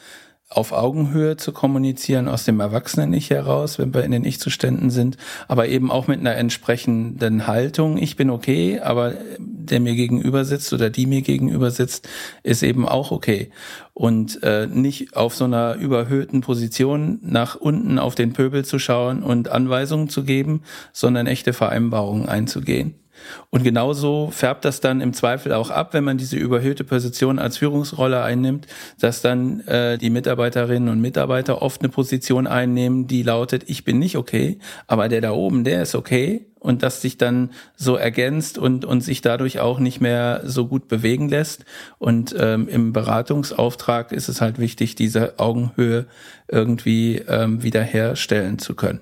auf 0.49 0.71
Augenhöhe 0.71 1.37
zu 1.37 1.51
kommunizieren, 1.51 2.27
aus 2.27 2.45
dem 2.45 2.59
Erwachsenen-Ich 2.59 3.31
heraus, 3.31 3.79
wenn 3.79 3.93
wir 3.93 4.03
in 4.03 4.11
den 4.11 4.23
Ich-Zuständen 4.23 4.91
sind, 4.91 5.17
aber 5.47 5.67
eben 5.67 5.89
auch 5.91 6.07
mit 6.07 6.19
einer 6.19 6.35
entsprechenden 6.35 7.47
Haltung. 7.47 7.97
Ich 7.97 8.15
bin 8.15 8.29
okay, 8.29 8.79
aber 8.79 9.13
der 9.39 9.79
mir 9.79 9.95
gegenüber 9.95 10.45
sitzt 10.45 10.71
oder 10.71 10.91
die 10.91 11.07
mir 11.07 11.23
gegenüber 11.23 11.71
sitzt, 11.71 12.07
ist 12.43 12.61
eben 12.61 12.87
auch 12.87 13.11
okay. 13.11 13.49
Und 13.93 14.43
äh, 14.43 14.67
nicht 14.67 15.15
auf 15.15 15.35
so 15.35 15.45
einer 15.45 15.75
überhöhten 15.75 16.41
Position 16.41 17.19
nach 17.23 17.55
unten 17.55 17.97
auf 17.97 18.13
den 18.13 18.33
Pöbel 18.33 18.63
zu 18.63 18.77
schauen 18.77 19.23
und 19.23 19.49
Anweisungen 19.49 20.09
zu 20.09 20.23
geben, 20.23 20.61
sondern 20.93 21.25
echte 21.25 21.53
Vereinbarungen 21.53 22.29
einzugehen. 22.29 22.93
Und 23.49 23.63
genauso 23.63 24.29
färbt 24.31 24.65
das 24.65 24.81
dann 24.81 25.01
im 25.01 25.13
Zweifel 25.13 25.53
auch 25.53 25.69
ab, 25.69 25.93
wenn 25.93 26.03
man 26.03 26.17
diese 26.17 26.37
überhöhte 26.37 26.83
Position 26.83 27.39
als 27.39 27.57
Führungsrolle 27.57 28.21
einnimmt, 28.21 28.67
dass 28.99 29.21
dann 29.21 29.61
äh, 29.61 29.97
die 29.97 30.09
Mitarbeiterinnen 30.09 30.89
und 30.89 31.01
Mitarbeiter 31.01 31.61
oft 31.61 31.81
eine 31.81 31.89
Position 31.89 32.47
einnehmen, 32.47 33.07
die 33.07 33.23
lautet, 33.23 33.63
ich 33.67 33.83
bin 33.83 33.99
nicht 33.99 34.17
okay, 34.17 34.59
aber 34.87 35.09
der 35.09 35.21
da 35.21 35.31
oben, 35.31 35.63
der 35.63 35.81
ist 35.81 35.95
okay. 35.95 36.47
Und 36.59 36.81
das 36.81 36.99
sich 36.99 37.19
dann 37.19 37.51
so 37.75 37.95
ergänzt 37.95 38.57
und, 38.57 38.85
und 38.85 39.01
sich 39.01 39.21
dadurch 39.21 39.59
auch 39.59 39.77
nicht 39.77 40.01
mehr 40.01 40.41
so 40.45 40.65
gut 40.67 40.87
bewegen 40.87 41.29
lässt. 41.29 41.63
Und 41.99 42.35
ähm, 42.39 42.67
im 42.67 42.91
Beratungsauftrag 42.91 44.11
ist 44.11 44.29
es 44.29 44.41
halt 44.41 44.57
wichtig, 44.57 44.95
diese 44.95 45.37
Augenhöhe 45.37 46.07
irgendwie 46.47 47.17
ähm, 47.27 47.61
wiederherstellen 47.61 48.57
zu 48.57 48.73
können. 48.73 49.01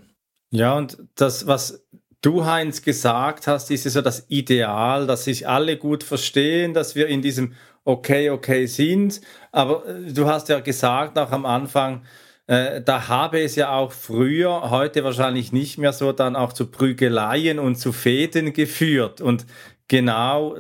Ja, 0.52 0.78
und 0.78 0.98
das, 1.16 1.48
was 1.48 1.83
du, 2.24 2.46
Heinz, 2.46 2.82
gesagt 2.82 3.46
hast, 3.48 3.70
ist 3.70 3.84
so 3.84 4.02
das 4.02 4.26
Ideal, 4.30 5.06
dass 5.06 5.26
sich 5.26 5.48
alle 5.48 5.78
gut 5.78 6.04
verstehen, 6.04 6.74
dass 6.74 6.96
wir 6.96 7.08
in 7.08 7.22
diesem 7.22 7.54
Okay, 7.86 8.30
okay 8.30 8.66
sind. 8.66 9.22
Aber 9.52 9.86
äh, 9.88 10.12
du 10.14 10.26
hast 10.26 10.50
ja 10.50 10.60
gesagt, 10.62 11.20
auch 11.20 11.32
am 11.32 11.46
Anfang, 11.46 12.06
äh, 12.48 12.82
da 12.82 13.08
habe 13.10 13.42
es 13.42 13.56
ja 13.56 13.72
auch 13.72 13.92
früher, 13.92 14.70
heute 14.70 15.04
wahrscheinlich 15.04 15.52
nicht 15.52 15.78
mehr 15.78 15.94
so, 15.94 16.12
dann 16.14 16.36
auch 16.36 16.54
zu 16.54 16.68
Prügeleien 16.72 17.60
und 17.60 17.76
zu 17.76 17.92
Fäden 17.92 18.54
geführt. 18.54 19.22
Und 19.22 19.46
genau 19.88 20.58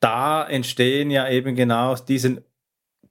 da 0.00 0.46
entstehen 0.46 1.10
ja 1.10 1.28
eben 1.28 1.56
genau 1.56 1.92
aus 1.92 2.04
diesen 2.04 2.42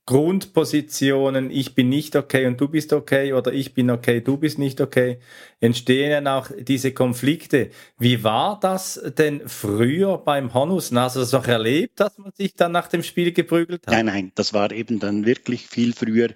Grundpositionen, 0.08 1.50
ich 1.50 1.74
bin 1.74 1.90
nicht 1.90 2.16
okay 2.16 2.46
und 2.46 2.62
du 2.62 2.68
bist 2.68 2.94
okay 2.94 3.34
oder 3.34 3.52
ich 3.52 3.74
bin 3.74 3.90
okay, 3.90 4.22
du 4.22 4.38
bist 4.38 4.60
nicht 4.60 4.80
okay, 4.80 5.18
entstehen 5.60 6.12
dann 6.12 6.28
auch 6.28 6.50
diese 6.60 6.94
Konflikte. 6.94 7.72
Wie 7.98 8.24
war 8.24 8.60
das 8.60 9.02
denn 9.18 9.48
früher 9.48 10.20
beim 10.20 10.54
Honussen? 10.54 11.00
Hast 11.00 11.16
du 11.16 11.22
das 11.22 11.32
noch 11.32 11.48
erlebt, 11.48 12.00
dass 12.00 12.20
man 12.20 12.32
sich 12.34 12.54
dann 12.54 12.72
nach 12.72 12.88
dem 12.88 13.02
Spiel 13.02 13.32
geprügelt 13.32 13.88
hat? 13.88 13.94
Nein, 13.94 14.06
nein, 14.06 14.32
das 14.36 14.54
war 14.54 14.72
eben 14.72 15.00
dann 15.00 15.26
wirklich 15.26 15.66
viel 15.66 15.94
früher, 15.94 16.30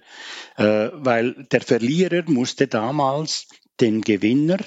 äh, 0.56 0.90
weil 0.92 1.46
der 1.52 1.60
Verlierer 1.60 2.24
musste 2.26 2.66
damals 2.66 3.46
den 3.80 4.00
Gewinner 4.00 4.58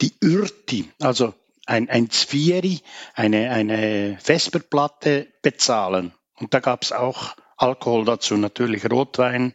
die 0.00 0.14
Ürti, 0.20 0.90
also 1.00 1.32
ein, 1.66 1.88
ein 1.90 2.10
Zvieri, 2.10 2.80
eine, 3.14 3.50
eine 3.50 4.16
Vesperplatte 4.20 5.28
bezahlen. 5.42 6.12
Und 6.40 6.54
da 6.54 6.60
gab 6.60 6.82
es 6.82 6.92
auch 6.92 7.36
Alkohol 7.58 8.04
dazu, 8.04 8.36
natürlich 8.36 8.90
Rotwein 8.90 9.54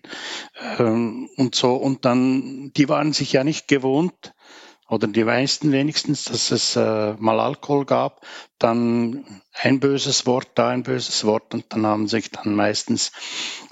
ähm, 0.78 1.30
und 1.38 1.56
so. 1.56 1.74
Und 1.74 2.06
dann, 2.06 2.72
die 2.76 2.90
waren 2.90 3.14
sich 3.14 3.34
ja 3.34 3.44
nicht 3.44 3.68
gewohnt, 3.68 4.34
oder 4.90 5.08
die 5.08 5.24
meisten 5.24 5.72
wenigstens, 5.72 6.26
dass 6.26 6.52
es 6.52 6.76
äh, 6.76 7.14
mal 7.18 7.40
Alkohol 7.40 7.86
gab, 7.86 8.22
dann 8.60 9.42
ein 9.54 9.80
böses 9.80 10.26
Wort, 10.26 10.50
da 10.56 10.70
ein 10.70 10.84
böses 10.84 11.26
Wort 11.26 11.54
und 11.54 11.66
dann 11.70 11.86
haben 11.86 12.08
sich 12.08 12.30
dann 12.30 12.54
meistens, 12.54 13.12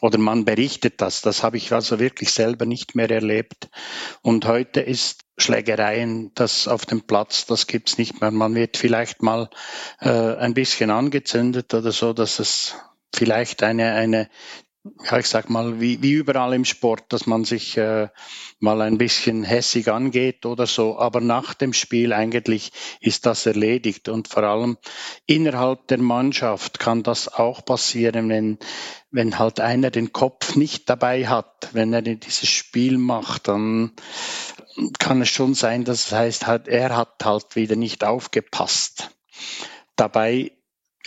oder 0.02 0.18
man 0.18 0.46
berichtet 0.46 1.02
das, 1.02 1.22
das 1.22 1.44
habe 1.44 1.58
ich 1.58 1.72
also 1.74 2.00
wirklich 2.00 2.32
selber 2.32 2.66
nicht 2.66 2.96
mehr 2.96 3.10
erlebt. 3.10 3.70
Und 4.22 4.48
heute 4.48 4.82
ist 4.82 5.22
Schlägereien, 5.38 6.32
das 6.34 6.68
auf 6.68 6.86
dem 6.86 7.02
Platz, 7.02 7.46
das 7.46 7.68
gibt's 7.68 7.98
nicht 7.98 8.22
mehr. 8.22 8.32
Man 8.32 8.56
wird 8.56 8.78
vielleicht 8.78 9.22
mal 9.22 9.50
äh, 10.00 10.10
ein 10.10 10.54
bisschen 10.54 10.90
angezündet 10.90 11.74
oder 11.74 11.92
so, 11.92 12.14
dass 12.14 12.40
es 12.40 12.76
vielleicht 13.14 13.64
eine, 13.64 13.94
eine 13.94 14.30
ja, 15.04 15.20
ich 15.20 15.28
sag 15.28 15.50
mal, 15.50 15.80
wie, 15.80 16.02
wie 16.02 16.14
überall 16.14 16.56
im 16.56 16.66
Sport, 16.66 17.14
dass 17.14 17.28
man 17.28 17.44
sich 17.44 17.78
äh, 17.78 18.10
mal 18.60 18.82
ein 18.82 18.98
bisschen 18.98 19.44
hässig 19.44 19.92
angeht 19.92 20.46
oder 20.46 20.66
so. 20.66 20.98
Aber 20.98 21.22
nach 21.22 21.54
dem 21.54 21.72
Spiel 21.74 22.14
eigentlich 22.14 22.72
ist 23.00 23.28
das 23.28 23.46
erledigt. 23.46 24.10
Und 24.10 24.28
vor 24.28 24.42
allem 24.42 24.78
innerhalb 25.28 25.88
der 25.88 26.00
Mannschaft 26.00 26.80
kann 26.80 27.04
das 27.04 27.32
auch 27.32 27.64
passieren, 27.64 28.30
wenn, 28.30 28.58
wenn 29.12 29.38
halt 29.38 29.60
einer 29.60 29.92
den 29.92 30.14
Kopf 30.14 30.56
nicht 30.56 30.90
dabei 30.90 31.28
hat, 31.28 31.70
wenn 31.74 31.94
er 31.94 32.02
dieses 32.02 32.50
Spiel 32.50 32.98
macht, 32.98 33.50
dann 33.50 33.92
kann 34.98 35.22
es 35.22 35.30
schon 35.30 35.54
sein, 35.54 35.84
das 35.84 36.12
heißt 36.12 36.48
halt, 36.48 36.68
er 36.68 36.96
hat 36.96 37.24
halt 37.24 37.56
wieder 37.56 37.76
nicht 37.76 38.04
aufgepasst. 38.04 39.12
Dabei 39.96 40.54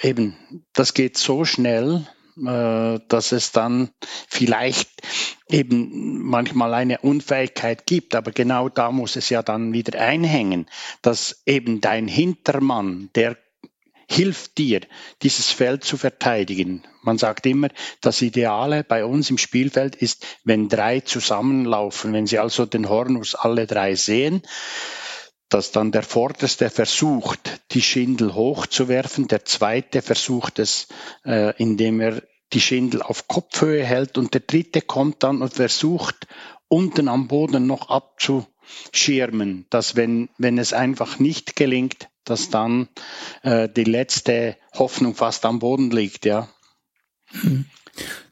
eben, 0.03 0.37
das 0.73 0.95
geht 0.95 1.17
so 1.17 1.45
schnell, 1.45 2.07
äh, 2.37 2.99
dass 3.09 3.33
es 3.33 3.53
dann 3.53 3.91
vielleicht 4.29 4.91
eben 5.49 6.23
manchmal 6.23 6.75
eine 6.75 6.99
Unfähigkeit 6.99 7.87
gibt, 7.87 8.15
aber 8.15 8.33
genau 8.33 8.69
da 8.69 8.91
muss 8.91 9.17
es 9.17 9.29
ja 9.29 9.43
dann 9.43 9.73
wieder 9.73 10.01
einhängen, 10.01 10.67
dass 11.03 11.43
eben 11.47 11.81
dein 11.81 12.09
Hintermann, 12.09 13.11
der 13.15 13.37
hilft 14.11 14.59
dir, 14.59 14.81
dieses 15.23 15.51
Feld 15.51 15.85
zu 15.85 15.97
verteidigen. 15.97 16.83
Man 17.03 17.19
sagt 17.19 17.47
immer, 17.47 17.69
das 18.01 18.23
Ideale 18.23 18.85
bei 18.85 19.05
uns 19.05 19.31
im 19.31 19.39
Spielfeld 19.39 19.97
ist, 19.97 20.27
wenn 20.45 20.69
drei 20.69 21.01
zusammenlaufen, 21.01 22.13
wenn 22.13 22.27
sie 22.27 22.39
also 22.39 22.67
den 22.67 22.89
Hornus 22.89 23.35
alle 23.35 23.67
drei 23.67 23.95
sehen, 23.95 24.43
dass 25.49 25.71
dann 25.71 25.93
der 25.93 26.03
Vorderste 26.03 26.71
versucht, 26.71 27.61
die 27.73 27.83
Schindel 27.83 28.35
hochzuwerfen, 28.35 29.29
der 29.29 29.45
Zweite 29.45 30.03
versucht 30.03 30.59
es, 30.59 30.89
äh, 31.25 31.55
indem 31.63 32.01
er 32.01 32.23
die 32.53 32.61
Schindel 32.61 33.03
auf 33.03 33.29
Kopfhöhe 33.29 33.85
hält 33.85 34.17
und 34.19 34.35
der 34.35 34.41
Dritte 34.41 34.81
kommt 34.81 35.23
dann 35.23 35.43
und 35.43 35.55
versucht, 35.55 36.27
unten 36.69 37.09
am 37.09 37.29
Boden 37.29 37.67
noch 37.67 37.89
abzuschirmen, 37.89 39.67
dass 39.71 39.97
wenn, 39.97 40.29
wenn 40.39 40.59
es 40.59 40.73
einfach 40.73 41.19
nicht 41.19 41.57
gelingt, 41.57 42.09
dass 42.25 42.51
dann 42.51 42.89
äh, 43.43 43.69
die 43.69 43.85
letzte 43.85 44.57
Hoffnung 44.73 45.15
fast 45.15 45.45
am 45.45 45.59
Boden 45.59 45.91
liegt, 45.91 46.25
ja. 46.25 46.49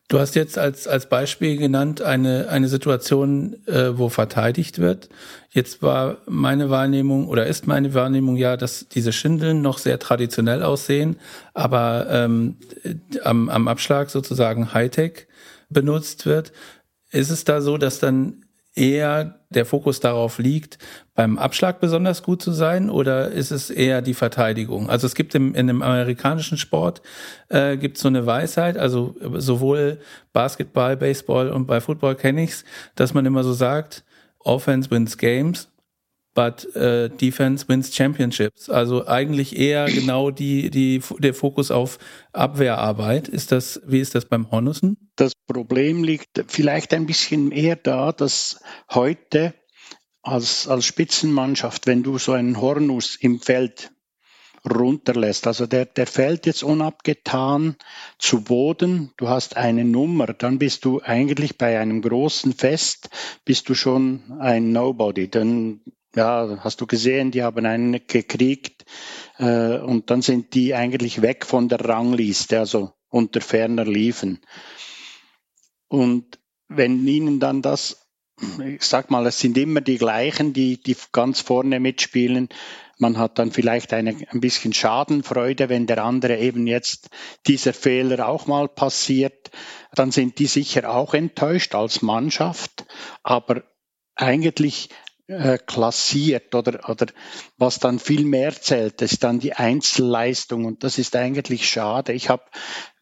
Du 0.08 0.18
hast 0.18 0.34
jetzt 0.34 0.58
als, 0.58 0.86
als 0.86 1.08
Beispiel 1.08 1.56
genannt 1.56 2.02
eine, 2.02 2.48
eine 2.48 2.68
Situation, 2.68 3.56
äh, 3.66 3.96
wo 3.96 4.08
verteidigt 4.08 4.78
wird. 4.78 5.08
Jetzt 5.50 5.82
war 5.82 6.18
meine 6.26 6.70
Wahrnehmung 6.70 7.28
oder 7.28 7.46
ist 7.46 7.66
meine 7.66 7.94
Wahrnehmung 7.94 8.36
ja, 8.36 8.56
dass 8.56 8.88
diese 8.88 9.12
Schindeln 9.12 9.62
noch 9.62 9.78
sehr 9.78 9.98
traditionell 9.98 10.62
aussehen, 10.62 11.16
aber 11.54 12.06
ähm, 12.10 12.56
am, 13.22 13.48
am 13.48 13.68
Abschlag 13.68 14.10
sozusagen 14.10 14.74
Hightech 14.74 15.28
benutzt 15.70 16.26
wird. 16.26 16.52
Ist 17.10 17.30
es 17.30 17.44
da 17.44 17.60
so, 17.60 17.78
dass 17.78 17.98
dann 17.98 18.41
eher 18.74 19.38
der 19.50 19.66
Fokus 19.66 20.00
darauf 20.00 20.38
liegt, 20.38 20.78
beim 21.14 21.38
Abschlag 21.38 21.80
besonders 21.80 22.22
gut 22.22 22.40
zu 22.40 22.52
sein 22.52 22.88
oder 22.88 23.28
ist 23.28 23.50
es 23.50 23.70
eher 23.70 24.00
die 24.00 24.14
Verteidigung? 24.14 24.88
Also 24.88 25.06
es 25.06 25.14
gibt 25.14 25.35
im, 25.35 25.54
in 25.54 25.66
dem 25.66 25.82
amerikanischen 25.82 26.56
Sport 26.56 27.02
äh, 27.48 27.76
gibt 27.76 27.98
so 27.98 28.08
eine 28.08 28.24
Weisheit, 28.24 28.78
also 28.78 29.14
sowohl 29.35 29.98
Basketball, 30.32 30.96
Baseball 30.96 31.50
und 31.50 31.66
bei 31.66 31.80
Football 31.80 32.14
kenne 32.14 32.44
ich's, 32.44 32.64
dass 32.94 33.12
man 33.12 33.26
immer 33.26 33.44
so 33.44 33.52
sagt, 33.52 34.04
Offense 34.38 34.90
wins 34.90 35.18
games 35.18 35.68
but 36.34 36.66
uh, 36.76 37.08
Defense 37.08 37.68
wins 37.68 37.94
Championships. 37.94 38.70
Also 38.70 39.06
eigentlich 39.06 39.58
eher 39.58 39.86
genau 39.86 40.30
die, 40.30 40.70
die, 40.70 41.02
der 41.18 41.34
Fokus 41.34 41.70
auf 41.70 41.98
Abwehrarbeit. 42.32 43.28
Ist 43.28 43.52
das, 43.52 43.80
wie 43.86 44.00
ist 44.00 44.14
das 44.14 44.24
beim 44.24 44.50
Hornussen? 44.50 45.10
Das 45.16 45.32
Problem 45.46 46.04
liegt 46.04 46.44
vielleicht 46.48 46.94
ein 46.94 47.06
bisschen 47.06 47.52
eher 47.52 47.76
da, 47.76 48.12
dass 48.12 48.60
heute 48.90 49.54
als, 50.22 50.68
als 50.68 50.86
Spitzenmannschaft, 50.86 51.86
wenn 51.86 52.02
du 52.02 52.18
so 52.18 52.32
einen 52.32 52.60
Hornus 52.60 53.16
im 53.16 53.40
Feld 53.40 53.90
runterlässt. 54.68 55.46
Also 55.46 55.66
der, 55.66 55.86
der 55.86 56.06
fällt 56.06 56.46
jetzt 56.46 56.62
unabgetan 56.62 57.76
zu 58.18 58.42
Boden. 58.42 59.12
Du 59.16 59.28
hast 59.28 59.56
eine 59.56 59.84
Nummer, 59.84 60.26
dann 60.28 60.58
bist 60.58 60.84
du 60.84 61.00
eigentlich 61.02 61.58
bei 61.58 61.78
einem 61.80 62.00
großen 62.00 62.52
Fest, 62.52 63.10
bist 63.44 63.68
du 63.68 63.74
schon 63.74 64.22
ein 64.38 64.72
Nobody. 64.72 65.28
Dann 65.28 65.80
ja, 66.14 66.59
hast 66.61 66.81
du 66.81 66.87
gesehen, 66.87 67.31
die 67.31 67.42
haben 67.42 67.64
einen 67.64 68.07
gekriegt 68.07 68.85
äh, 69.38 69.79
und 69.79 70.11
dann 70.11 70.22
sind 70.22 70.55
die 70.55 70.75
eigentlich 70.75 71.22
weg 71.22 71.46
von 71.46 71.68
der 71.68 71.81
Rangliste, 71.81 72.59
also 72.59 72.92
unter 73.09 73.40
ferner 73.40 73.85
liefen. 73.85 74.40
Und 75.88 76.38
wenn 76.68 77.07
ihnen 77.07 77.40
dann 77.40 77.62
das, 77.62 78.07
ich 78.64 78.83
sag 78.83 79.11
mal, 79.11 79.27
es 79.27 79.38
sind 79.38 79.59
immer 79.59 79.81
die 79.81 79.98
gleichen, 79.98 80.53
die, 80.53 80.83
die 80.83 80.96
ganz 81.12 81.40
vorne 81.40 81.81
mitspielen, 81.81 82.48
man 82.98 83.18
hat 83.18 83.38
dann 83.38 83.51
vielleicht 83.51 83.92
eine, 83.92 84.16
ein 84.31 84.40
bisschen 84.40 84.72
Schadenfreude, 84.72 85.68
wenn 85.68 85.87
der 85.87 86.05
andere 86.05 86.38
eben 86.38 86.66
jetzt 86.66 87.11
dieser 87.46 87.72
Fehler 87.72 88.29
auch 88.29 88.46
mal 88.46 88.68
passiert, 88.68 89.51
dann 89.94 90.12
sind 90.12 90.38
die 90.38 90.46
sicher 90.46 90.88
auch 90.88 91.12
enttäuscht 91.12 91.75
als 91.75 92.01
Mannschaft, 92.01 92.87
aber 93.22 93.64
eigentlich 94.14 94.88
äh, 95.26 95.58
klassiert 95.58 96.54
oder, 96.54 96.88
oder 96.88 97.06
was 97.56 97.78
dann 97.78 97.98
viel 97.98 98.24
mehr 98.24 98.52
zählt, 98.52 99.02
ist 99.02 99.22
dann 99.24 99.40
die 99.40 99.54
Einzelleistung 99.54 100.64
und 100.64 100.85
das 100.85 100.98
ist 100.98 101.16
eigentlich 101.16 101.68
schade. 101.68 102.12
Ich 102.12 102.28
habe 102.28 102.44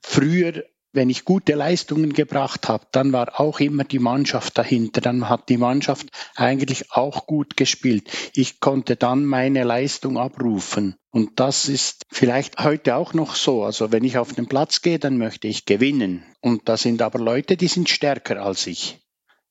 früher 0.03 0.65
wenn 0.93 1.11
ich 1.11 1.25
gute 1.25 1.55
Leistungen 1.55 2.13
gebracht 2.13 2.69
habe, 2.69 2.87
dann 2.91 3.13
war 3.13 3.39
auch 3.39 3.61
immer 3.61 3.85
die 3.85 3.99
Mannschaft 3.99 4.59
dahinter. 4.59 5.01
Dann 5.01 5.29
hat 5.29 5.49
die 5.49 5.57
Mannschaft 5.57 6.09
eigentlich 6.35 6.93
auch 6.93 7.27
gut 7.27 7.57
gespielt. 7.57 8.11
Ich 8.35 8.61
konnte 8.61 8.97
dann 8.97 9.25
meine 9.25 9.63
Leistung 9.63 10.19
abrufen. 10.19 10.97
Und 11.11 11.39
das 11.39 11.69
ist 11.69 12.07
vielleicht 12.11 12.63
heute 12.63 12.97
auch 12.97 13.15
noch 13.15 13.35
so. 13.35 13.63
Also 13.63 13.93
wenn 13.93 14.05
ich 14.05 14.19
auf 14.19 14.33
den 14.33 14.47
Platz 14.47 14.83
gehe, 14.83 14.99
dann 14.99 15.17
möchte 15.17 15.49
ich 15.49 15.65
gewinnen. 15.65 16.25
Und 16.41 16.69
da 16.69 16.77
sind 16.77 17.03
aber 17.03 17.19
Leute, 17.19 17.57
die 17.57 17.69
sind 17.69 17.89
stärker 17.89 18.43
als 18.43 18.67
ich. 18.67 18.99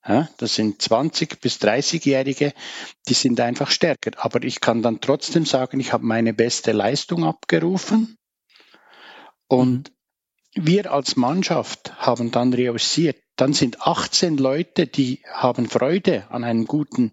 Das 0.02 0.54
sind 0.54 0.80
20 0.80 1.40
bis 1.40 1.56
30-Jährige, 1.56 2.54
die 3.08 3.14
sind 3.14 3.38
einfach 3.40 3.70
stärker. 3.70 4.12
Aber 4.16 4.42
ich 4.44 4.60
kann 4.60 4.82
dann 4.82 5.00
trotzdem 5.00 5.44
sagen, 5.44 5.78
ich 5.80 5.92
habe 5.92 6.06
meine 6.06 6.32
beste 6.32 6.72
Leistung 6.72 7.24
abgerufen. 7.24 8.16
Und 9.46 9.92
wir 10.54 10.92
als 10.92 11.16
Mannschaft 11.16 11.92
haben 11.98 12.30
dann 12.30 12.52
realisiert, 12.52 13.18
dann 13.36 13.52
sind 13.52 13.82
18 13.82 14.36
Leute, 14.36 14.86
die 14.86 15.22
haben 15.32 15.68
Freude 15.68 16.26
an 16.30 16.44
einem 16.44 16.66
guten 16.66 17.12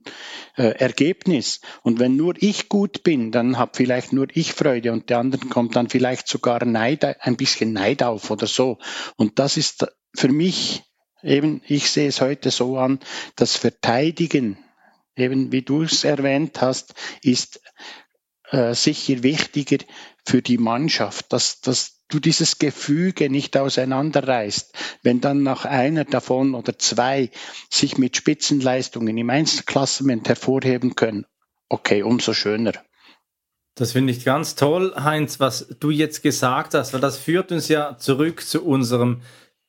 äh, 0.56 0.64
Ergebnis. 0.64 1.62
Und 1.84 2.00
wenn 2.00 2.16
nur 2.16 2.34
ich 2.38 2.68
gut 2.68 3.04
bin, 3.04 3.32
dann 3.32 3.58
habe 3.58 3.72
vielleicht 3.76 4.12
nur 4.12 4.28
ich 4.34 4.54
Freude 4.54 4.92
und 4.92 5.10
der 5.10 5.20
anderen 5.20 5.50
kommt 5.50 5.76
dann 5.76 5.90
vielleicht 5.90 6.28
sogar 6.28 6.66
Neid, 6.66 7.04
ein 7.04 7.38
bisschen 7.38 7.74
Neid 7.74 8.02
auf 8.02 8.32
oder 8.32 8.48
so. 8.48 8.80
Und 9.16 9.40
das 9.40 9.56
ist 9.56 9.86
für 10.16 10.30
mich 10.30 10.84
eben, 11.24 11.62
ich 11.68 11.90
sehe 11.90 12.08
es 12.08 12.22
heute 12.22 12.52
so 12.52 12.78
an, 12.78 13.00
das 13.36 13.56
Verteidigen, 13.56 14.58
eben 15.16 15.52
wie 15.52 15.62
du 15.62 15.84
es 15.84 16.04
erwähnt 16.04 16.62
hast, 16.62 16.94
ist 17.22 17.62
äh, 18.52 18.74
sicher 18.74 19.24
wichtiger 19.24 19.78
für 20.26 20.42
die 20.42 20.58
Mannschaft, 20.58 21.34
dass, 21.34 21.62
dass 21.62 22.04
du 22.08 22.20
dieses 22.20 22.60
Gefüge 22.60 23.30
nicht 23.30 23.58
auseinanderreißt. 23.58 24.74
Wenn 25.04 25.22
dann 25.22 25.44
nach 25.44 25.66
einer 25.66 26.06
davon 26.06 26.56
oder 26.56 26.78
zwei 26.80 27.30
sich 27.70 27.98
mit 27.98 28.16
Spitzenleistungen 28.16 29.18
im 29.18 29.30
Einzelklassement 29.30 30.30
hervorheben 30.30 30.96
können, 30.96 31.26
okay, 31.70 32.04
umso 32.04 32.34
schöner. 32.34 32.74
Das 33.76 33.92
finde 33.92 34.12
ich 34.12 34.26
ganz 34.26 34.56
toll, 34.56 34.94
Heinz, 34.96 35.40
was 35.40 35.68
du 35.80 35.92
jetzt 35.92 36.24
gesagt 36.24 36.74
hast, 36.74 36.94
weil 36.94 37.02
das 37.02 37.18
führt 37.18 37.52
uns 37.52 37.68
ja 37.68 37.98
zurück 37.98 38.42
zu 38.42 38.66
unserem 38.66 39.22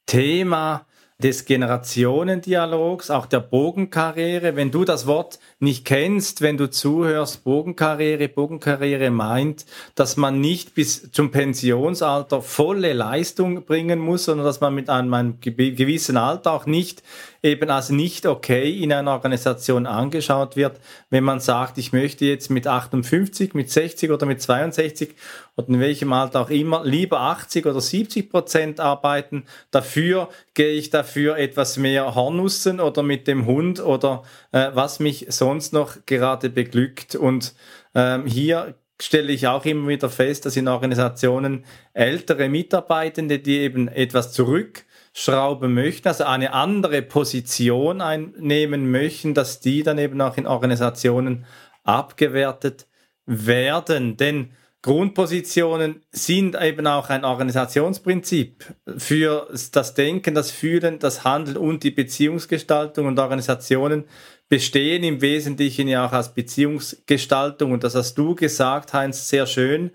Thema 0.06 0.86
des 1.20 1.46
Generationendialogs, 1.46 3.10
auch 3.10 3.26
der 3.26 3.40
Bogenkarriere. 3.40 4.54
Wenn 4.54 4.70
du 4.70 4.84
das 4.84 5.08
Wort 5.08 5.40
nicht 5.58 5.84
kennst, 5.84 6.42
wenn 6.42 6.56
du 6.56 6.70
zuhörst, 6.70 7.42
Bogenkarriere, 7.42 8.28
Bogenkarriere 8.28 9.10
meint, 9.10 9.66
dass 9.96 10.16
man 10.16 10.40
nicht 10.40 10.76
bis 10.76 11.10
zum 11.10 11.32
Pensionsalter 11.32 12.40
volle 12.40 12.92
Leistung 12.92 13.64
bringen 13.64 13.98
muss, 13.98 14.26
sondern 14.26 14.46
dass 14.46 14.60
man 14.60 14.76
mit 14.76 14.88
einem 14.88 15.40
gewissen 15.40 16.16
Alter 16.16 16.52
auch 16.52 16.66
nicht 16.66 17.02
eben 17.42 17.68
als 17.68 17.90
nicht 17.90 18.24
okay 18.24 18.70
in 18.70 18.92
einer 18.92 19.10
Organisation 19.10 19.86
angeschaut 19.86 20.54
wird, 20.54 20.78
wenn 21.10 21.24
man 21.24 21.40
sagt, 21.40 21.78
ich 21.78 21.92
möchte 21.92 22.26
jetzt 22.26 22.48
mit 22.48 22.68
58, 22.68 23.54
mit 23.54 23.70
60 23.70 24.12
oder 24.12 24.24
mit 24.24 24.40
62 24.40 25.16
oder 25.58 25.68
in 25.70 25.80
welchem 25.80 26.12
Alter 26.12 26.42
auch 26.42 26.50
immer 26.50 26.84
lieber 26.84 27.20
80 27.20 27.66
oder 27.66 27.80
70 27.80 28.30
Prozent 28.30 28.78
arbeiten. 28.80 29.44
Dafür 29.72 30.28
gehe 30.54 30.72
ich 30.72 30.90
dafür 30.90 31.36
etwas 31.36 31.76
mehr 31.76 32.14
Hornussen 32.14 32.78
oder 32.78 33.02
mit 33.02 33.26
dem 33.26 33.44
Hund 33.44 33.80
oder 33.80 34.22
äh, 34.52 34.70
was 34.72 35.00
mich 35.00 35.26
sonst 35.30 35.72
noch 35.72 35.96
gerade 36.06 36.48
beglückt. 36.48 37.16
Und 37.16 37.54
ähm, 37.96 38.24
hier 38.26 38.76
stelle 39.02 39.32
ich 39.32 39.48
auch 39.48 39.64
immer 39.64 39.88
wieder 39.88 40.08
fest, 40.08 40.46
dass 40.46 40.56
in 40.56 40.68
Organisationen 40.68 41.64
ältere 41.92 42.48
Mitarbeitende, 42.48 43.40
die 43.40 43.58
eben 43.58 43.88
etwas 43.88 44.32
zurück 44.32 44.84
schrauben 45.12 45.74
möchten, 45.74 46.06
also 46.06 46.22
eine 46.22 46.52
andere 46.52 47.02
Position 47.02 48.00
einnehmen 48.00 48.92
möchten, 48.92 49.34
dass 49.34 49.58
die 49.58 49.82
dann 49.82 49.98
eben 49.98 50.20
auch 50.20 50.36
in 50.36 50.46
Organisationen 50.46 51.46
abgewertet 51.82 52.86
werden. 53.26 54.16
Denn 54.16 54.50
Grundpositionen 54.82 56.02
sind 56.12 56.56
eben 56.60 56.86
auch 56.86 57.08
ein 57.10 57.24
Organisationsprinzip 57.24 58.64
für 58.96 59.48
das 59.72 59.94
Denken, 59.94 60.34
das 60.34 60.52
Fühlen, 60.52 61.00
das 61.00 61.24
Handeln 61.24 61.56
und 61.56 61.82
die 61.82 61.90
Beziehungsgestaltung. 61.90 63.06
Und 63.06 63.18
Organisationen 63.18 64.04
bestehen 64.48 65.02
im 65.02 65.20
Wesentlichen 65.20 65.88
ja 65.88 66.06
auch 66.06 66.12
als 66.12 66.32
Beziehungsgestaltung. 66.32 67.72
Und 67.72 67.82
das 67.82 67.96
hast 67.96 68.14
du 68.14 68.36
gesagt, 68.36 68.92
Heinz, 68.92 69.28
sehr 69.28 69.46
schön, 69.46 69.90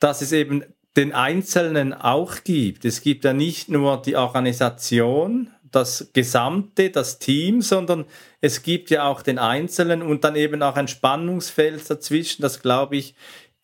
dass 0.00 0.20
es 0.20 0.32
eben 0.32 0.64
den 0.96 1.12
Einzelnen 1.12 1.94
auch 1.94 2.44
gibt. 2.44 2.84
Es 2.84 3.00
gibt 3.00 3.24
ja 3.24 3.32
nicht 3.32 3.70
nur 3.70 4.00
die 4.02 4.16
Organisation, 4.16 5.50
das 5.70 6.10
Gesamte, 6.12 6.90
das 6.90 7.18
Team, 7.18 7.60
sondern 7.60 8.06
es 8.40 8.62
gibt 8.62 8.88
ja 8.90 9.04
auch 9.04 9.22
den 9.22 9.38
Einzelnen 9.38 10.02
und 10.02 10.24
dann 10.24 10.36
eben 10.36 10.62
auch 10.62 10.76
ein 10.76 10.88
Spannungsfeld 10.88 11.88
dazwischen, 11.90 12.42
das 12.42 12.62
glaube 12.62 12.96
ich 12.96 13.14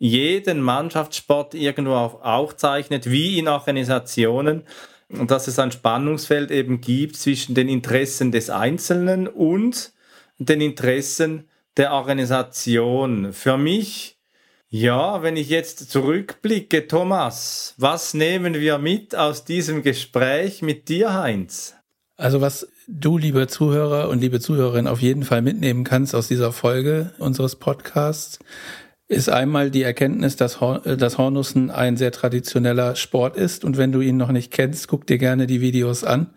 jeden 0.03 0.61
Mannschaftssport 0.61 1.55
irgendwo 1.55 1.93
auch, 1.93 2.23
auch 2.23 2.53
zeichnet, 2.55 3.09
wie 3.09 3.39
in 3.39 3.47
Organisationen, 3.47 4.65
und 5.09 5.31
dass 5.31 5.47
es 5.47 5.61
ein 5.61 5.71
Spannungsfeld 5.71 6.51
eben 6.51 6.81
gibt 6.81 7.15
zwischen 7.17 7.55
den 7.55 7.69
Interessen 7.69 8.33
des 8.33 8.51
Einzelnen 8.51 9.29
und 9.29 9.93
den 10.39 10.61
Interessen 10.61 11.49
der 11.77 11.93
Organisation. 11.93 13.33
Für 13.33 13.57
mich 13.57 14.19
ja, 14.71 15.23
wenn 15.23 15.37
ich 15.37 15.51
jetzt 15.51 15.91
zurückblicke, 15.91 16.89
Thomas, 16.89 17.75
was 17.77 18.15
nehmen 18.15 18.55
wir 18.55 18.79
mit 18.79 19.15
aus 19.15 19.45
diesem 19.45 19.83
Gespräch 19.83 20.63
mit 20.63 20.89
dir, 20.89 21.13
Heinz? 21.13 21.75
Also 22.17 22.41
was 22.41 22.67
du, 22.89 23.19
liebe 23.19 23.47
Zuhörer 23.49 24.09
und 24.09 24.21
liebe 24.21 24.41
Zuhörerin, 24.41 24.87
auf 24.87 25.01
jeden 25.01 25.25
Fall 25.25 25.43
mitnehmen 25.43 25.85
kannst 25.85 26.15
aus 26.15 26.27
dieser 26.27 26.53
Folge 26.53 27.13
unseres 27.19 27.57
Podcasts, 27.57 28.39
ist 29.13 29.29
einmal 29.29 29.71
die 29.71 29.83
Erkenntnis, 29.83 30.37
dass, 30.37 30.59
dass 30.85 31.19
Hornussen 31.19 31.71
ein 31.71 31.97
sehr 31.97 32.13
traditioneller 32.13 32.97
Sport 32.97 33.37
ist. 33.37 33.65
Und 33.65 33.77
wenn 33.77 33.93
du 33.93 34.01
ihn 34.01 34.17
noch 34.17 34.33
nicht 34.33 34.51
kennst, 34.51 34.89
guck 34.89 35.07
dir 35.07 35.19
gerne 35.19 35.47
die 35.47 35.61
Videos 35.61 36.05
an 36.05 36.31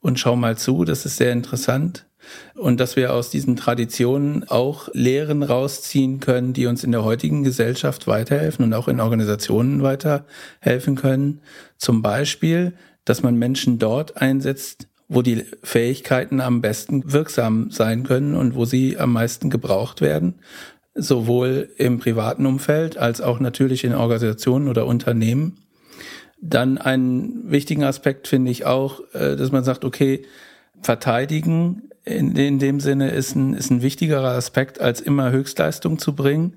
und 0.00 0.18
schau 0.18 0.36
mal 0.36 0.56
zu. 0.56 0.84
Das 0.84 1.06
ist 1.06 1.16
sehr 1.16 1.32
interessant 1.32 2.06
und 2.54 2.80
dass 2.80 2.96
wir 2.96 3.12
aus 3.12 3.30
diesen 3.30 3.56
Traditionen 3.56 4.48
auch 4.48 4.88
Lehren 4.92 5.42
rausziehen 5.42 6.20
können, 6.20 6.52
die 6.52 6.66
uns 6.66 6.84
in 6.84 6.92
der 6.92 7.04
heutigen 7.04 7.44
Gesellschaft 7.44 8.06
weiterhelfen 8.06 8.64
und 8.64 8.74
auch 8.74 8.88
in 8.88 9.00
Organisationen 9.00 9.82
weiterhelfen 9.82 10.96
können. 10.96 11.40
Zum 11.76 12.02
Beispiel, 12.02 12.74
dass 13.04 13.22
man 13.22 13.36
Menschen 13.36 13.78
dort 13.78 14.16
einsetzt, 14.20 14.88
wo 15.08 15.20
die 15.20 15.44
Fähigkeiten 15.62 16.40
am 16.40 16.62
besten 16.62 17.12
wirksam 17.12 17.70
sein 17.70 18.04
können 18.04 18.34
und 18.34 18.54
wo 18.54 18.64
sie 18.64 18.98
am 18.98 19.12
meisten 19.12 19.50
gebraucht 19.50 20.00
werden, 20.00 20.36
sowohl 20.94 21.70
im 21.76 21.98
privaten 21.98 22.46
Umfeld 22.46 22.96
als 22.96 23.20
auch 23.20 23.40
natürlich 23.40 23.84
in 23.84 23.94
Organisationen 23.94 24.68
oder 24.68 24.86
Unternehmen. 24.86 25.58
Dann 26.40 26.78
einen 26.78 27.50
wichtigen 27.50 27.84
Aspekt 27.84 28.28
finde 28.28 28.50
ich 28.50 28.64
auch, 28.64 29.00
äh, 29.12 29.36
dass 29.36 29.50
man 29.50 29.64
sagt, 29.64 29.84
okay, 29.84 30.24
verteidigen 30.82 31.90
in, 32.04 32.36
in 32.36 32.58
dem 32.58 32.80
Sinne 32.80 33.10
ist 33.10 33.34
ein, 33.34 33.54
ist 33.54 33.70
ein 33.70 33.80
wichtigerer 33.80 34.32
Aspekt, 34.32 34.80
als 34.80 35.00
immer 35.00 35.30
Höchstleistung 35.30 35.98
zu 35.98 36.14
bringen. 36.14 36.56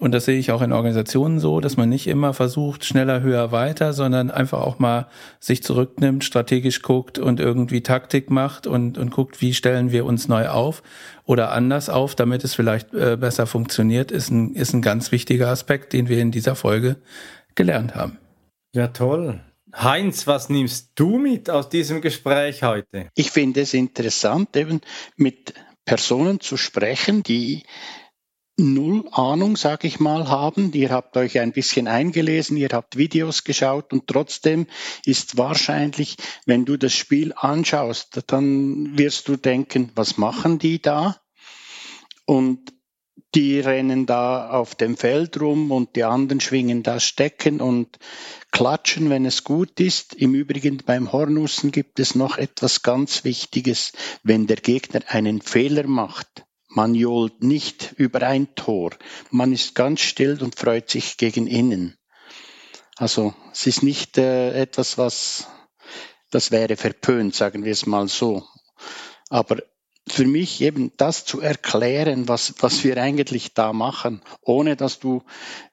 Und 0.00 0.12
das 0.12 0.26
sehe 0.26 0.38
ich 0.38 0.52
auch 0.52 0.62
in 0.62 0.72
Organisationen 0.72 1.38
so, 1.38 1.60
dass 1.60 1.76
man 1.76 1.88
nicht 1.88 2.06
immer 2.06 2.34
versucht, 2.34 2.84
schneller, 2.84 3.20
höher, 3.22 3.52
weiter, 3.52 3.92
sondern 3.92 4.30
einfach 4.30 4.60
auch 4.60 4.78
mal 4.78 5.06
sich 5.38 5.62
zurücknimmt, 5.62 6.24
strategisch 6.24 6.82
guckt 6.82 7.18
und 7.18 7.40
irgendwie 7.40 7.82
Taktik 7.82 8.30
macht 8.30 8.66
und, 8.66 8.98
und 8.98 9.10
guckt, 9.10 9.40
wie 9.40 9.54
stellen 9.54 9.92
wir 9.92 10.04
uns 10.04 10.28
neu 10.28 10.48
auf 10.48 10.82
oder 11.24 11.52
anders 11.52 11.88
auf, 11.88 12.14
damit 12.14 12.44
es 12.44 12.54
vielleicht 12.54 12.92
äh, 12.94 13.16
besser 13.18 13.46
funktioniert, 13.46 14.10
ist 14.10 14.30
ein, 14.30 14.54
ist 14.54 14.74
ein 14.74 14.82
ganz 14.82 15.12
wichtiger 15.12 15.48
Aspekt, 15.48 15.92
den 15.92 16.08
wir 16.08 16.18
in 16.18 16.32
dieser 16.32 16.54
Folge 16.54 16.96
gelernt 17.54 17.94
haben. 17.94 18.18
Ja, 18.74 18.88
toll. 18.88 19.40
Heinz, 19.74 20.26
was 20.26 20.48
nimmst 20.48 20.92
du 20.96 21.18
mit 21.18 21.48
aus 21.48 21.68
diesem 21.68 22.00
Gespräch 22.02 22.62
heute? 22.62 23.10
Ich 23.14 23.30
finde 23.30 23.62
es 23.62 23.74
interessant, 23.74 24.54
eben 24.56 24.80
mit 25.16 25.54
Personen 25.84 26.40
zu 26.40 26.56
sprechen, 26.56 27.22
die 27.22 27.62
null 28.58 29.08
Ahnung, 29.12 29.56
sag 29.56 29.84
ich 29.84 29.98
mal, 29.98 30.28
haben. 30.28 30.72
Ihr 30.72 30.90
habt 30.90 31.16
euch 31.16 31.40
ein 31.40 31.52
bisschen 31.52 31.88
eingelesen, 31.88 32.56
ihr 32.56 32.68
habt 32.72 32.96
Videos 32.96 33.44
geschaut 33.44 33.92
und 33.92 34.06
trotzdem 34.06 34.66
ist 35.04 35.38
wahrscheinlich, 35.38 36.16
wenn 36.44 36.64
du 36.64 36.76
das 36.76 36.92
Spiel 36.92 37.32
anschaust, 37.34 38.24
dann 38.26 38.96
wirst 38.98 39.28
du 39.28 39.36
denken, 39.36 39.90
was 39.94 40.18
machen 40.18 40.58
die 40.58 40.82
da? 40.82 41.16
Und 42.26 42.72
die 43.34 43.60
rennen 43.60 44.06
da 44.06 44.50
auf 44.50 44.74
dem 44.74 44.96
Feld 44.96 45.40
rum 45.40 45.70
und 45.70 45.96
die 45.96 46.04
anderen 46.04 46.40
schwingen 46.40 46.82
da 46.82 47.00
Stecken 47.00 47.60
und 47.60 47.98
klatschen, 48.50 49.10
wenn 49.10 49.24
es 49.24 49.44
gut 49.44 49.80
ist. 49.80 50.14
Im 50.14 50.34
Übrigen 50.34 50.78
beim 50.78 51.12
Hornussen 51.12 51.72
gibt 51.72 51.98
es 51.98 52.14
noch 52.14 52.36
etwas 52.36 52.82
ganz 52.82 53.24
Wichtiges. 53.24 53.92
Wenn 54.22 54.46
der 54.46 54.56
Gegner 54.56 55.00
einen 55.08 55.40
Fehler 55.40 55.86
macht, 55.86 56.44
man 56.68 56.94
johlt 56.94 57.42
nicht 57.42 57.94
über 57.96 58.22
ein 58.22 58.54
Tor. 58.54 58.92
Man 59.30 59.52
ist 59.52 59.74
ganz 59.74 60.00
still 60.00 60.42
und 60.42 60.58
freut 60.58 60.90
sich 60.90 61.16
gegen 61.16 61.46
innen. 61.46 61.96
Also 62.96 63.34
es 63.52 63.66
ist 63.66 63.82
nicht 63.82 64.18
äh, 64.18 64.52
etwas, 64.60 64.98
was 64.98 65.48
das 66.30 66.50
wäre 66.50 66.76
verpönt, 66.76 67.34
sagen 67.34 67.64
wir 67.64 67.72
es 67.72 67.84
mal 67.86 68.08
so. 68.08 68.46
Aber 69.28 69.58
für 70.08 70.26
mich 70.26 70.60
eben 70.60 70.92
das 70.96 71.24
zu 71.24 71.40
erklären, 71.40 72.26
was, 72.26 72.54
was 72.58 72.82
wir 72.82 72.96
eigentlich 72.96 73.54
da 73.54 73.72
machen, 73.72 74.20
ohne 74.42 74.76
dass 74.76 74.98
du, 74.98 75.22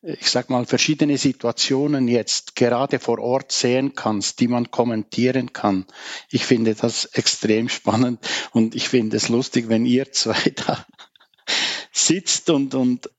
ich 0.03 0.29
sag 0.29 0.49
mal, 0.49 0.65
verschiedene 0.65 1.17
Situationen 1.17 2.07
jetzt 2.07 2.55
gerade 2.55 2.99
vor 2.99 3.19
Ort 3.19 3.51
sehen 3.51 3.95
kannst, 3.95 4.39
die 4.39 4.47
man 4.47 4.69
kommentieren 4.69 5.51
kann. 5.51 5.85
Ich 6.29 6.45
finde 6.45 6.75
das 6.75 7.05
extrem 7.05 7.69
spannend 7.69 8.19
und 8.51 8.75
ich 8.75 8.87
finde 8.87 9.17
es 9.17 9.29
lustig, 9.29 9.67
wenn 9.67 9.85
ihr 9.85 10.11
zwei 10.11 10.39
da 10.67 10.85
sitzt 11.91 12.49
und, 12.49 12.75
und 12.75 13.09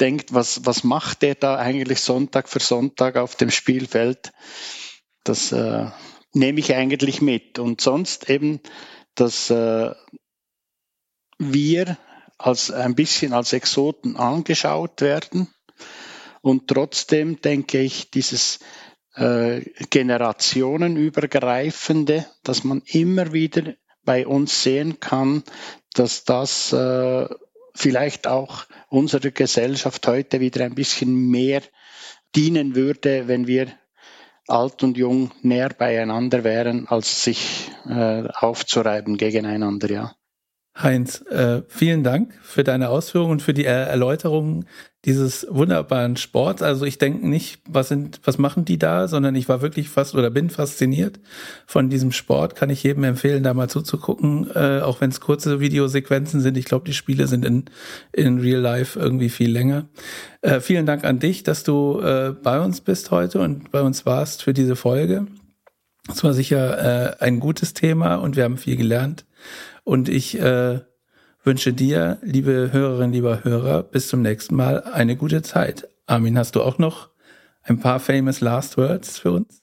denkt, 0.00 0.32
was, 0.32 0.64
was 0.64 0.84
macht 0.84 1.22
der 1.22 1.34
da 1.34 1.56
eigentlich 1.56 2.00
Sonntag 2.00 2.48
für 2.48 2.60
Sonntag 2.60 3.16
auf 3.16 3.34
dem 3.34 3.50
Spielfeld? 3.50 4.32
Das 5.24 5.52
äh, 5.52 5.86
nehme 6.32 6.60
ich 6.60 6.74
eigentlich 6.74 7.20
mit. 7.20 7.58
Und 7.58 7.80
sonst 7.80 8.30
eben, 8.30 8.60
dass 9.14 9.50
äh, 9.50 9.92
wir 11.50 11.96
als 12.38 12.70
ein 12.70 12.94
bisschen 12.94 13.32
als 13.32 13.52
Exoten 13.52 14.16
angeschaut 14.16 15.00
werden. 15.00 15.48
Und 16.40 16.68
trotzdem 16.68 17.40
denke 17.40 17.80
ich, 17.80 18.10
dieses 18.10 18.60
äh, 19.14 19.62
generationenübergreifende, 19.90 22.26
dass 22.42 22.64
man 22.64 22.82
immer 22.86 23.32
wieder 23.32 23.74
bei 24.04 24.26
uns 24.26 24.62
sehen 24.62 25.00
kann, 25.00 25.42
dass 25.94 26.24
das 26.24 26.72
äh, 26.72 27.28
vielleicht 27.74 28.26
auch 28.26 28.64
unserer 28.88 29.30
Gesellschaft 29.30 30.06
heute 30.06 30.40
wieder 30.40 30.64
ein 30.64 30.74
bisschen 30.74 31.30
mehr 31.30 31.62
dienen 32.34 32.74
würde, 32.74 33.28
wenn 33.28 33.46
wir 33.46 33.68
alt 34.48 34.82
und 34.82 34.96
jung 34.96 35.30
näher 35.42 35.70
beieinander 35.70 36.44
wären, 36.44 36.88
als 36.88 37.22
sich 37.22 37.70
äh, 37.88 38.26
aufzureiben 38.28 39.16
gegeneinander, 39.16 39.90
ja. 39.90 40.16
Heinz, 40.74 41.20
äh, 41.26 41.62
vielen 41.68 42.02
Dank 42.02 42.32
für 42.42 42.64
deine 42.64 42.88
Ausführungen 42.88 43.32
und 43.32 43.42
für 43.42 43.52
die 43.52 43.66
er 43.66 43.88
Erläuterung 43.88 44.64
dieses 45.04 45.46
wunderbaren 45.50 46.16
Sports. 46.16 46.62
Also 46.62 46.86
ich 46.86 46.96
denke 46.96 47.28
nicht, 47.28 47.60
was 47.68 47.88
sind, 47.88 48.20
was 48.24 48.38
machen 48.38 48.64
die 48.64 48.78
da, 48.78 49.06
sondern 49.06 49.34
ich 49.34 49.48
war 49.50 49.60
wirklich 49.60 49.90
fast 49.90 50.14
oder 50.14 50.30
bin 50.30 50.48
fasziniert 50.48 51.20
von 51.66 51.90
diesem 51.90 52.10
Sport. 52.10 52.54
Kann 52.54 52.70
ich 52.70 52.82
jedem 52.84 53.04
empfehlen, 53.04 53.42
da 53.42 53.52
mal 53.52 53.68
zuzugucken, 53.68 54.48
äh, 54.54 54.80
auch 54.80 55.02
wenn 55.02 55.10
es 55.10 55.20
kurze 55.20 55.60
Videosequenzen 55.60 56.40
sind. 56.40 56.56
Ich 56.56 56.64
glaube, 56.64 56.86
die 56.86 56.94
Spiele 56.94 57.26
sind 57.26 57.44
in, 57.44 57.64
in 58.12 58.38
Real 58.38 58.60
Life 58.60 58.98
irgendwie 58.98 59.28
viel 59.28 59.50
länger. 59.50 59.88
Äh, 60.40 60.60
vielen 60.60 60.86
Dank 60.86 61.04
an 61.04 61.18
dich, 61.18 61.42
dass 61.42 61.64
du 61.64 62.00
äh, 62.00 62.34
bei 62.40 62.60
uns 62.60 62.80
bist 62.80 63.10
heute 63.10 63.40
und 63.40 63.72
bei 63.72 63.82
uns 63.82 64.06
warst 64.06 64.42
für 64.42 64.54
diese 64.54 64.76
Folge. 64.76 65.26
Es 66.08 66.24
war 66.24 66.32
sicher 66.32 67.18
äh, 67.20 67.24
ein 67.24 67.40
gutes 67.40 67.74
Thema 67.74 68.16
und 68.16 68.36
wir 68.36 68.44
haben 68.44 68.56
viel 68.56 68.76
gelernt. 68.76 69.26
Und 69.84 70.08
ich 70.08 70.38
äh, 70.38 70.80
wünsche 71.44 71.72
dir, 71.72 72.18
liebe 72.22 72.70
Hörerinnen, 72.72 73.12
lieber 73.12 73.44
Hörer, 73.44 73.82
bis 73.82 74.08
zum 74.08 74.22
nächsten 74.22 74.54
Mal 74.54 74.82
eine 74.84 75.16
gute 75.16 75.42
Zeit. 75.42 75.88
Armin, 76.06 76.38
hast 76.38 76.56
du 76.56 76.62
auch 76.62 76.78
noch 76.78 77.10
ein 77.62 77.80
paar 77.80 78.00
famous 78.00 78.40
last 78.40 78.76
words 78.76 79.18
für 79.18 79.32
uns? 79.32 79.62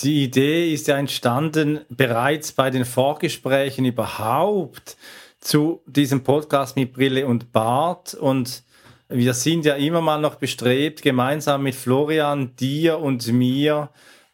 Die 0.00 0.22
Idee 0.22 0.72
ist 0.72 0.86
ja 0.86 0.96
entstanden 0.98 1.80
bereits 1.88 2.52
bei 2.52 2.70
den 2.70 2.84
Vorgesprächen 2.84 3.84
überhaupt 3.84 4.96
zu 5.40 5.82
diesem 5.86 6.22
Podcast 6.22 6.76
mit 6.76 6.92
Brille 6.92 7.26
und 7.26 7.50
Bart 7.50 8.14
und 8.14 8.62
wir 9.08 9.34
sind 9.34 9.64
ja 9.64 9.74
immer 9.74 10.00
mal 10.00 10.20
noch 10.20 10.36
bestrebt, 10.36 11.02
gemeinsam 11.02 11.64
mit 11.64 11.74
Florian, 11.74 12.54
dir 12.54 13.00
und 13.00 13.26
mir 13.32 13.90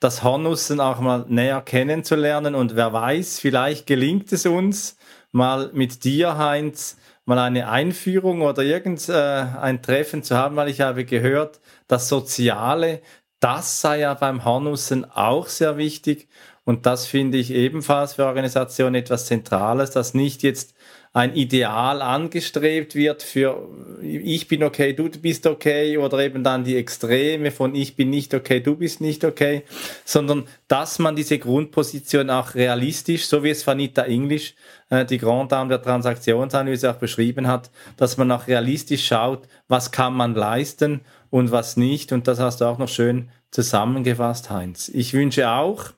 das 0.06 0.22
Hornussen 0.22 0.78
auch 0.78 1.00
mal 1.00 1.24
näher 1.26 1.60
kennenzulernen 1.62 2.54
und 2.54 2.76
wer 2.76 2.92
weiß, 2.92 3.40
vielleicht 3.40 3.88
gelingt 3.88 4.32
es 4.32 4.46
uns, 4.46 4.96
mal 5.32 5.70
mit 5.72 6.04
dir, 6.04 6.38
Heinz, 6.38 6.96
mal 7.24 7.40
eine 7.40 7.68
Einführung 7.68 8.42
oder 8.42 8.62
irgendein 8.62 9.78
äh, 9.78 9.78
Treffen 9.82 10.22
zu 10.22 10.36
haben, 10.36 10.54
weil 10.54 10.68
ich 10.68 10.80
habe 10.80 11.04
gehört, 11.04 11.60
das 11.88 12.08
Soziale, 12.08 13.02
das 13.40 13.80
sei 13.80 13.98
ja 13.98 14.14
beim 14.14 14.44
Hornussen 14.44 15.10
auch 15.10 15.48
sehr 15.48 15.76
wichtig. 15.76 16.28
Und 16.62 16.86
das 16.86 17.06
finde 17.06 17.38
ich 17.38 17.50
ebenfalls 17.50 18.14
für 18.14 18.26
Organisationen 18.26 18.94
etwas 18.94 19.26
Zentrales, 19.26 19.90
dass 19.90 20.14
nicht 20.14 20.44
jetzt 20.44 20.75
ein 21.16 21.34
Ideal 21.34 22.02
angestrebt 22.02 22.94
wird 22.94 23.22
für 23.22 23.70
ich 24.02 24.48
bin 24.48 24.62
okay, 24.62 24.92
du 24.92 25.08
bist 25.08 25.46
okay 25.46 25.96
oder 25.96 26.18
eben 26.18 26.44
dann 26.44 26.62
die 26.62 26.76
Extreme 26.76 27.50
von 27.50 27.74
ich 27.74 27.96
bin 27.96 28.10
nicht 28.10 28.34
okay, 28.34 28.60
du 28.60 28.76
bist 28.76 29.00
nicht 29.00 29.24
okay, 29.24 29.62
sondern 30.04 30.46
dass 30.68 30.98
man 30.98 31.16
diese 31.16 31.38
Grundposition 31.38 32.28
auch 32.28 32.54
realistisch, 32.54 33.28
so 33.28 33.42
wie 33.42 33.48
es 33.48 33.66
Vanita 33.66 34.02
English, 34.02 34.56
äh, 34.90 35.06
die 35.06 35.16
Grand 35.16 35.52
Dame 35.52 35.70
der 35.70 35.80
Transaktionsanalyse 35.80 36.90
auch 36.90 36.96
beschrieben 36.96 37.46
hat, 37.46 37.70
dass 37.96 38.18
man 38.18 38.30
auch 38.30 38.46
realistisch 38.46 39.06
schaut, 39.06 39.48
was 39.68 39.92
kann 39.92 40.12
man 40.12 40.34
leisten 40.34 41.00
und 41.30 41.50
was 41.50 41.78
nicht. 41.78 42.12
Und 42.12 42.28
das 42.28 42.40
hast 42.40 42.60
du 42.60 42.66
auch 42.66 42.76
noch 42.76 42.90
schön 42.90 43.30
zusammengefasst, 43.50 44.50
Heinz. 44.50 44.90
Ich 44.90 45.14
wünsche 45.14 45.48
auch, 45.50 45.92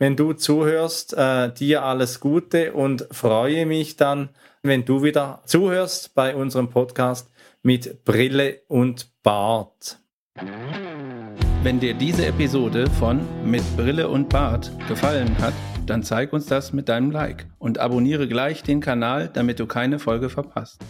wenn 0.00 0.16
du 0.16 0.32
zuhörst, 0.32 1.14
äh, 1.14 1.52
dir 1.52 1.84
alles 1.84 2.18
Gute 2.18 2.72
und 2.72 3.06
freue 3.12 3.64
mich 3.64 3.94
dann 3.94 4.30
wenn 4.66 4.84
du 4.84 5.02
wieder 5.02 5.42
zuhörst 5.44 6.14
bei 6.14 6.34
unserem 6.34 6.70
Podcast 6.70 7.30
mit 7.62 8.04
Brille 8.04 8.62
und 8.68 9.10
Bart. 9.22 9.98
Wenn 11.62 11.80
dir 11.80 11.94
diese 11.94 12.26
Episode 12.26 12.88
von 12.90 13.20
Mit 13.44 13.62
Brille 13.76 14.08
und 14.08 14.28
Bart 14.28 14.70
gefallen 14.88 15.36
hat, 15.38 15.54
dann 15.86 16.02
zeig 16.02 16.32
uns 16.32 16.46
das 16.46 16.72
mit 16.72 16.88
deinem 16.88 17.10
Like 17.10 17.46
und 17.58 17.78
abonniere 17.78 18.28
gleich 18.28 18.62
den 18.62 18.80
Kanal, 18.80 19.30
damit 19.32 19.60
du 19.60 19.66
keine 19.66 19.98
Folge 19.98 20.28
verpasst. 20.28 20.80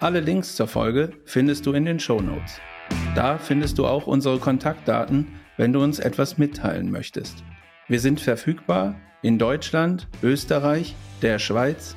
Alle 0.00 0.20
Links 0.20 0.56
zur 0.56 0.66
Folge 0.66 1.12
findest 1.24 1.64
du 1.66 1.72
in 1.72 1.84
den 1.84 2.00
Show 2.00 2.20
Notes. 2.20 2.60
Da 3.14 3.38
findest 3.38 3.78
du 3.78 3.86
auch 3.86 4.06
unsere 4.06 4.38
Kontaktdaten, 4.38 5.28
wenn 5.56 5.72
du 5.72 5.82
uns 5.82 5.98
etwas 5.98 6.38
mitteilen 6.38 6.90
möchtest. 6.90 7.44
Wir 7.88 8.00
sind 8.00 8.20
verfügbar 8.20 8.96
in 9.22 9.38
Deutschland, 9.38 10.08
Österreich, 10.22 10.96
der 11.22 11.38
Schweiz, 11.38 11.96